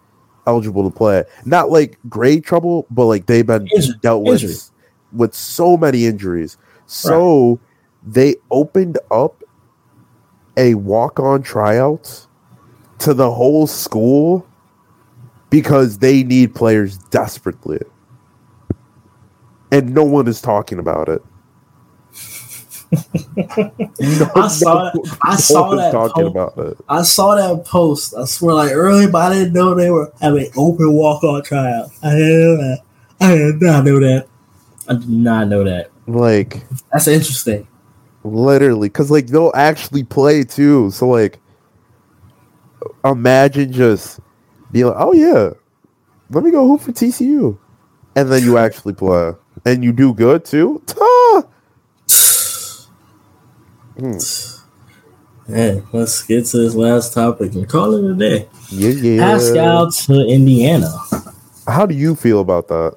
[0.48, 1.24] eligible to play.
[1.44, 3.68] Not like grade trouble, but like they've been
[4.00, 4.70] dealt with
[5.12, 6.56] with so many injuries.
[6.86, 7.58] So right.
[8.06, 9.44] they opened up
[10.56, 12.26] a walk-on tryout
[12.98, 14.46] to the whole school
[15.50, 17.78] because they need players desperately.
[19.70, 21.22] And no one is talking about it.
[23.36, 25.18] no, I saw no, that.
[25.22, 25.92] I saw that.
[25.92, 26.78] Talking po- about it.
[26.88, 28.14] I saw that post.
[28.16, 31.90] I swear, like early, but I didn't know they were having open walk on tryout.
[32.02, 32.82] I didn't know that.
[33.20, 34.28] I did not know that.
[34.88, 35.90] I did not know that.
[36.06, 37.68] Like that's interesting.
[38.24, 40.90] Literally, because like they'll actually play too.
[40.90, 41.40] So like,
[43.04, 44.20] imagine just
[44.72, 45.50] being like, oh yeah,
[46.30, 47.58] let me go hoop for TCU,
[48.16, 49.34] and then you actually play
[49.64, 50.82] and you do good too.
[51.00, 51.42] Ah!
[53.98, 54.18] Hmm.
[55.52, 58.48] Hey, let's get to this last topic and call it a day.
[58.70, 59.32] Yeah, yeah.
[59.32, 60.92] Pascal to Indiana.
[61.66, 62.96] How do you feel about that?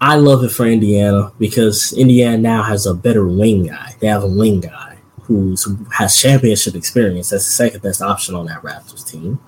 [0.00, 3.96] I love it for Indiana because Indiana now has a better wing guy.
[4.00, 7.30] They have a wing guy who's, who has championship experience.
[7.30, 9.38] That's the second best option on that Raptors team.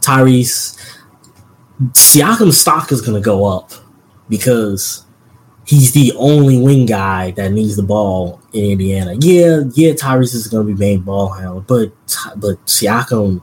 [0.00, 0.78] Tyrese
[1.92, 3.72] Siakam's stock is going to go up
[4.28, 5.05] because
[5.66, 9.14] he's the only wing guy that needs the ball in Indiana.
[9.20, 11.92] Yeah, yeah, Tyrese is going to be main ball handler, but
[12.36, 13.42] but Siakam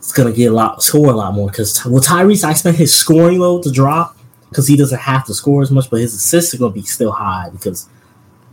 [0.00, 2.78] is going to get a lot score a lot more because well, Tyrese I expect
[2.78, 4.16] his scoring load to drop
[4.48, 6.86] because he doesn't have to score as much, but his assists are going to be
[6.86, 7.88] still high because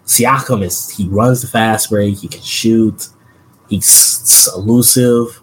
[0.05, 3.09] Siakam is he runs the fast break, he can shoot,
[3.69, 5.41] he's elusive,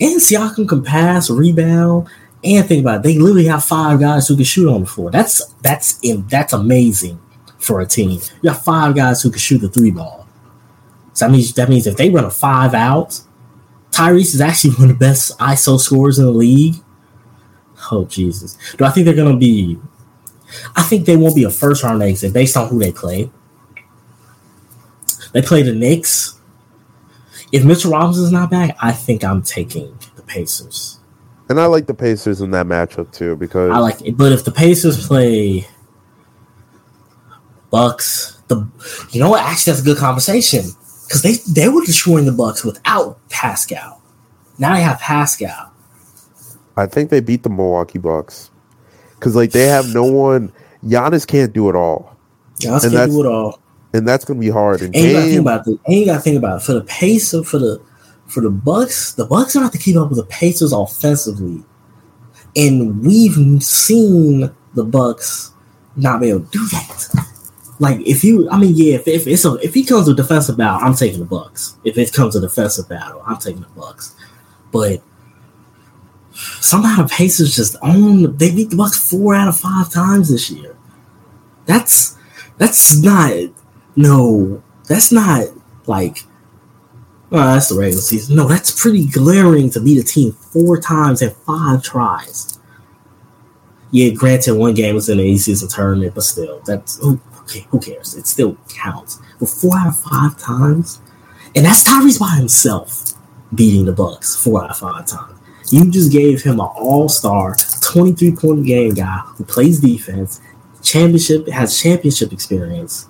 [0.00, 2.08] and Siakam can pass, rebound.
[2.44, 5.10] And think about it, they literally have five guys who can shoot on the floor.
[5.10, 7.18] That's that's that's amazing
[7.58, 8.20] for a team.
[8.42, 10.26] You have five guys who can shoot the three ball.
[11.14, 13.20] So that means that means if they run a five out,
[13.90, 16.74] Tyrese is actually one of the best ISO scorers in the league.
[17.90, 18.58] Oh Jesus!
[18.76, 19.78] Do I think they're gonna be?
[20.76, 23.30] I think they won't be a first round exit based on who they play.
[25.32, 26.38] They play the Knicks.
[27.50, 31.00] If Mitchell Robinson is not back, I think I'm taking the Pacers.
[31.48, 34.16] And I like the Pacers in that matchup too because I like it.
[34.16, 35.66] But if the Pacers play
[37.70, 38.66] Bucks, the
[39.10, 39.42] you know what?
[39.42, 40.62] Actually, that's a good conversation
[41.06, 44.00] because they they were destroying the Bucks without Pascal.
[44.58, 45.72] Now they have Pascal.
[46.76, 48.50] I think they beat the Milwaukee Bucks
[49.14, 50.52] because like they have no one.
[50.84, 52.16] Giannis can't do it all.
[52.58, 53.60] Giannis and can't do it all,
[53.92, 54.80] and that's gonna be hard.
[54.80, 55.80] And, and you gotta think about it.
[55.86, 56.64] And you gotta think about it.
[56.64, 57.82] for the pace of for the
[58.34, 61.62] for the Bucks, the Bucks are have to keep up with the Pacers offensively,
[62.56, 65.52] and we've seen the Bucks
[65.96, 67.26] not be able to do that.
[67.78, 70.56] Like if you, I mean, yeah, if, if it's a, if he comes a defensive
[70.56, 71.76] battle, I'm taking the Bucks.
[71.84, 74.14] If it comes to a defensive battle, I'm taking the Bucks.
[74.72, 75.02] But
[76.32, 78.36] somehow the Pacers just own.
[78.36, 80.76] They beat the Bucks four out of five times this year.
[81.66, 82.16] That's
[82.58, 83.32] that's not
[83.96, 84.62] no.
[84.88, 85.46] That's not
[85.86, 86.18] like
[87.30, 88.36] well, that's the regular season.
[88.36, 92.58] No, that's pretty glaring to beat a team four times in five tries.
[93.90, 98.14] Yeah, granted, one game was in the season tournament, but still, that's okay, who cares?
[98.14, 99.20] It still counts.
[99.38, 101.00] But four out of five times,
[101.54, 103.12] and that's Tyrese by himself
[103.54, 105.38] beating the Bucks four out of five times.
[105.70, 110.40] You just gave him an all-star, 23 point game guy who plays defense,
[110.82, 113.08] championship has championship experience,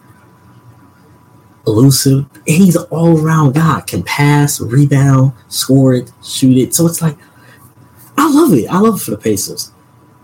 [1.67, 3.83] elusive, and he's an all-around guy.
[3.87, 6.75] Can pass, rebound, score it, shoot it.
[6.75, 7.17] So it's like
[8.17, 8.67] I love it.
[8.69, 9.73] I love it for the Pacers.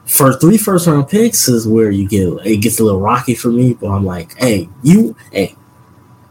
[0.07, 3.49] For three first round picks is where you get it gets a little rocky for
[3.49, 5.55] me, but I'm like, hey, you hey,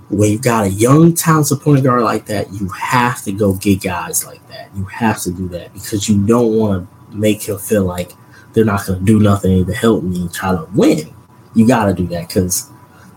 [0.10, 3.82] when you got a young talented point guard like that, you have to go get
[3.82, 4.70] guys like that.
[4.76, 8.12] You have to do that because you don't want to make him feel like
[8.54, 11.14] they're not going to do nothing to help me try to win.
[11.56, 12.70] You got to do that because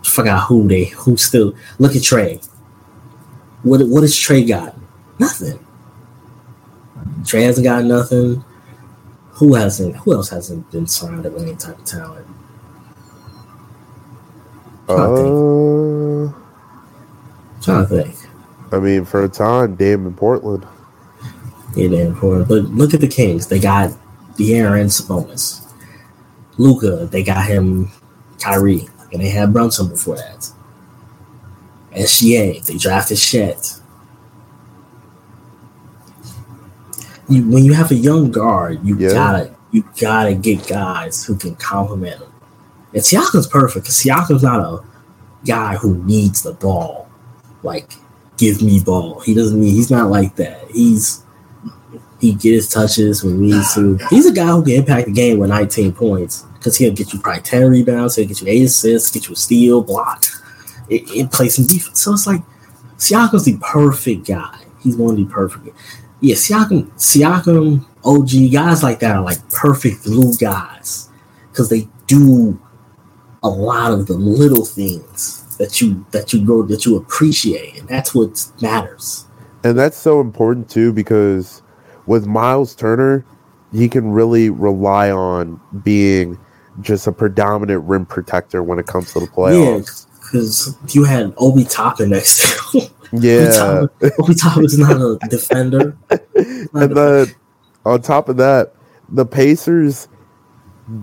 [0.05, 2.40] forgot who they who still look at Trey.
[3.62, 4.74] What what has Trey got?
[5.18, 5.59] Nothing.
[7.24, 8.44] Trey hasn't got nothing.
[9.32, 9.96] Who hasn't?
[9.96, 12.26] Who else hasn't been surrounded with any type of talent?
[14.88, 16.32] Uh,
[17.62, 18.16] trying to think.
[18.72, 20.66] I mean, for a time, damn in Portland.
[21.76, 22.48] Yeah, damn important.
[22.48, 23.46] But look at the Kings.
[23.46, 23.90] They got
[24.36, 25.61] De'Aaron Sabonis.
[26.59, 27.07] Luka.
[27.07, 27.90] they got him
[28.38, 28.88] Kyrie.
[29.12, 30.50] And they had Brunson before that.
[31.92, 33.78] SGA, they drafted Chet.
[37.28, 39.12] You, when you have a young guard, you Yeah.
[39.12, 42.28] gotta you gotta get guys who can complement him.
[42.92, 44.80] And Siakam's perfect because Siakam's not a
[45.46, 47.08] guy who needs the ball.
[47.62, 47.94] Like,
[48.36, 49.20] give me ball.
[49.20, 49.70] He doesn't need.
[49.70, 50.70] He's not like that.
[50.70, 51.22] He's
[52.22, 53.98] he gets touches when he needs to.
[54.08, 57.18] He's a guy who can impact the game with 19 points because he'll get you
[57.18, 60.24] probably 10 rebounds, he'll get you eight assists, get you a steal, block,
[60.88, 62.00] it, it plays some defense.
[62.00, 62.42] So it's like
[62.96, 64.56] Siakam's the perfect guy.
[64.80, 65.76] He's of the perfect.
[66.20, 71.08] Yeah, Siakam, Siakam, OG guys like that are like perfect glue guys
[71.50, 72.60] because they do
[73.42, 77.88] a lot of the little things that you that you go that you appreciate, and
[77.88, 79.26] that's what matters.
[79.64, 81.62] And that's so important too because
[82.12, 83.24] with Miles Turner,
[83.72, 86.38] he can really rely on being
[86.82, 90.06] just a predominant rim protector when it comes to the Yeah, playoffs.
[90.20, 92.38] because you had Obi Toppin next
[92.72, 92.88] to him.
[93.14, 93.84] Yeah.
[94.18, 95.94] Obi Toppin's not a defender.
[96.72, 97.26] and then
[97.84, 98.74] on top of that,
[99.10, 100.08] the Pacers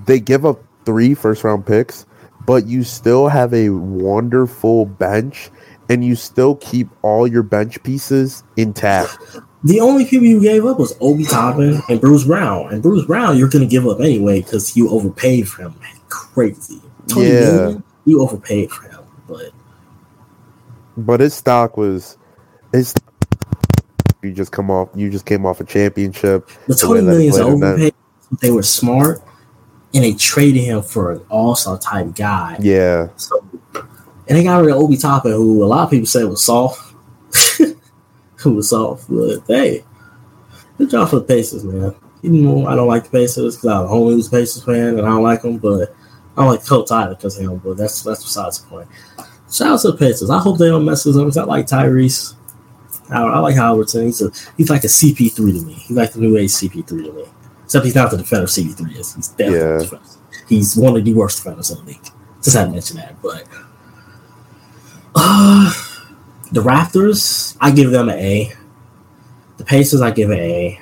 [0.05, 2.07] they give up three first round picks,
[2.47, 5.51] but you still have a wonderful bench
[5.87, 9.15] and you still keep all your bench pieces intact.
[9.63, 12.71] The only people you gave up was Obi Toppin and Bruce Brown.
[12.73, 15.75] And Bruce Brown, you're going to give up anyway because you overpaid for him.
[16.07, 16.81] Crazy.
[17.07, 17.39] Tony Yeah.
[17.51, 18.99] Million, you overpaid for him.
[19.27, 19.51] But
[20.95, 22.17] But his stock was
[22.71, 22.93] his
[24.21, 26.49] you just come off you just came off a championship.
[26.67, 27.93] the The way Tony that he Millions played in that- overpaid.
[28.41, 29.21] They were smart
[29.93, 32.57] and they traded him for an all star type guy.
[32.61, 33.09] Yeah.
[33.17, 33.43] So,
[33.75, 36.93] and they got rid of Obi Toppin, who a lot of people said was soft.
[38.45, 39.83] was soft, but hey,
[40.77, 41.95] good job for the Pacers, man.
[42.23, 45.09] Even though I don't like the Pacers because I'm who's a Pacers fan and I
[45.09, 45.95] don't like them, but
[46.35, 47.57] I don't like Coach either because of him.
[47.57, 48.87] But that's that's besides the point.
[49.51, 50.29] Shout out to the Pacers.
[50.29, 51.31] I hope they don't mess with them.
[51.35, 52.35] I like Tyrese.
[53.09, 54.05] I, I like Haliburton.
[54.05, 55.73] He's a he's like a CP3 to me.
[55.73, 57.25] He's like the new age CP3 to me.
[57.63, 59.15] Except he's not the defender CP3 is.
[59.15, 59.99] He's definitely Yeah.
[60.47, 62.09] He's one of the worst defenders in the league.
[62.41, 63.43] Just had to mention that, but
[65.15, 65.71] uh,
[66.51, 68.53] the Raptors, I give them an A.
[69.57, 70.81] The Pacers, I give an A.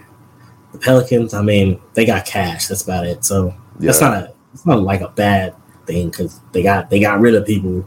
[0.71, 2.67] The Pelicans, I mean, they got cash.
[2.67, 3.25] That's about it.
[3.25, 4.33] So that's not a.
[4.53, 5.55] It's not like a bad
[5.85, 7.85] thing because they got they got rid of people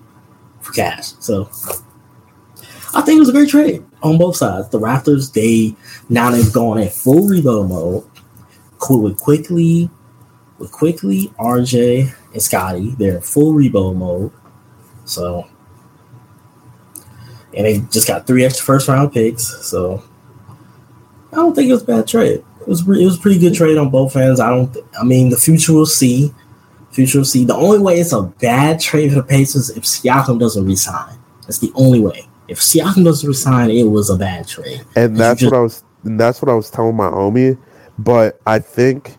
[0.61, 1.13] for cash.
[1.21, 1.51] So
[2.95, 4.69] I think it was a great trade on both sides.
[4.69, 5.77] The Raptors, they
[6.09, 8.05] now they've gone in full rebuild mode.
[8.89, 9.91] With Quickley,
[10.59, 14.33] with Quickley, RJ and Scotty, they're in full rebuild mode.
[15.05, 15.47] So,
[17.57, 19.67] and they just got three extra first round picks.
[19.67, 20.03] So,
[21.33, 22.45] I don't think it was a bad trade.
[22.61, 24.41] It was re- it was a pretty good trade on both ends.
[24.41, 24.77] I don't.
[24.99, 26.33] I mean, the future will see.
[26.91, 27.45] Future will see.
[27.45, 31.19] The only way it's a bad trade for the Pacers if Siakam doesn't resign.
[31.43, 32.29] That's the only way.
[32.49, 34.85] If Siakam doesn't resign, it was a bad trade.
[34.97, 37.59] And that's just- what I was and that's what I was telling my homie.
[37.99, 39.17] But I think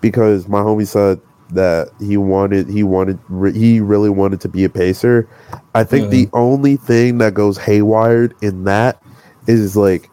[0.00, 1.20] because my homie said
[1.54, 3.18] that he wanted he wanted
[3.54, 5.28] he really wanted to be a pacer.
[5.74, 9.02] I think the only thing that goes haywire in that
[9.46, 10.10] is like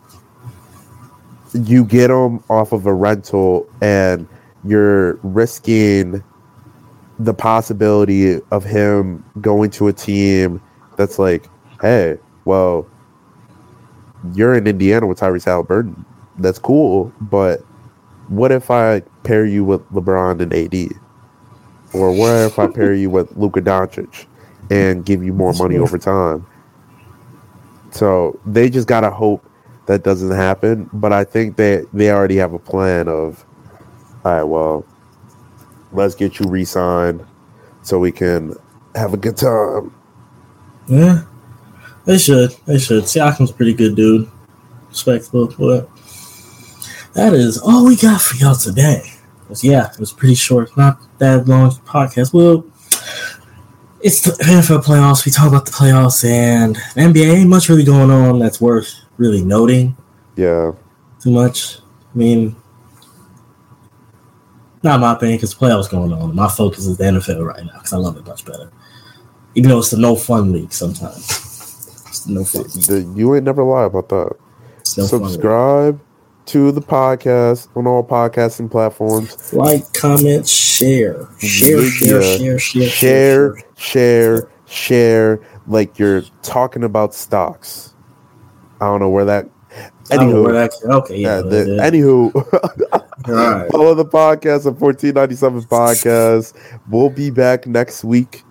[1.53, 4.27] you get him off of a rental and
[4.63, 6.23] you're risking
[7.19, 10.61] the possibility of him going to a team
[10.97, 11.45] that's like,
[11.81, 12.87] hey, well,
[14.33, 16.05] you're in Indiana with Tyrese Haliburton.
[16.37, 17.61] That's cool, but
[18.27, 20.97] what if I pair you with LeBron and AD?
[21.93, 24.25] Or what if I pair you with Luka Doncic?
[24.71, 26.47] and give you more money over time.
[27.91, 29.45] So they just gotta hope
[29.85, 30.89] that doesn't happen.
[30.93, 33.45] But I think they they already have a plan of,
[34.23, 34.85] all right, well,
[35.91, 37.25] let's get you re-signed
[37.81, 38.55] so we can
[38.95, 39.93] have a good time.
[40.87, 41.23] Yeah,
[42.05, 42.51] they should.
[42.65, 43.03] They should.
[43.03, 44.31] Siakam's a pretty good dude,
[44.89, 45.53] respectable.
[45.59, 45.89] But
[47.13, 49.03] that is all we got for y'all today.
[49.51, 52.33] 'Cause, yeah, it was pretty short, not that long podcast.
[52.33, 52.63] Well,
[53.99, 55.25] it's the NFL playoffs.
[55.25, 57.33] We talk about the playoffs and the NBA.
[57.35, 59.97] Ain't much really going on that's worth really noting
[60.37, 60.71] Yeah,
[61.21, 61.79] too much.
[62.15, 62.55] I mean,
[64.83, 66.33] not my opinion because the playoffs going on.
[66.33, 68.71] My focus is the NFL right now because I love it much better.
[69.55, 71.27] Even though it's the no fun league sometimes.
[72.07, 72.85] It's the no fun league.
[72.85, 74.31] The- you ain't never lie about that.
[74.79, 75.29] It's no fun.
[75.29, 75.99] Subscribe
[76.51, 79.53] to the podcast on all podcasting platforms.
[79.53, 81.29] Like, comment, share.
[81.39, 87.93] Share, share, share, share, share, share, share, like you're talking about stocks.
[88.81, 89.49] I don't know where that.
[90.11, 91.35] I where Anywho, that- okay, yeah.
[91.37, 91.89] yeah, the, yeah.
[91.89, 92.35] anywho,
[93.29, 93.71] All right.
[93.71, 96.53] follow the podcast at 1497 Podcast.
[96.89, 98.43] We'll be back next week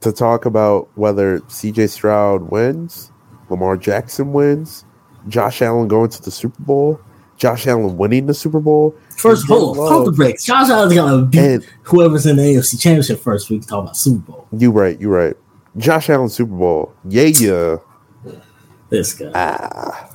[0.00, 3.10] to talk about whether CJ Stroud wins,
[3.48, 4.84] Lamar Jackson wins,
[5.26, 7.00] Josh Allen going to the Super Bowl,
[7.36, 9.88] Josh Allen winning the Super Bowl, First, hold on.
[9.88, 10.44] Pump the brakes.
[10.44, 13.50] Josh Allen's gonna beat and whoever's in the AFC Championship first.
[13.50, 14.46] We can talk about Super Bowl.
[14.52, 15.36] you right, you right.
[15.76, 17.76] Josh Allen Super Bowl, yeah, yeah.
[18.90, 19.30] This guy.
[19.34, 20.13] Ah.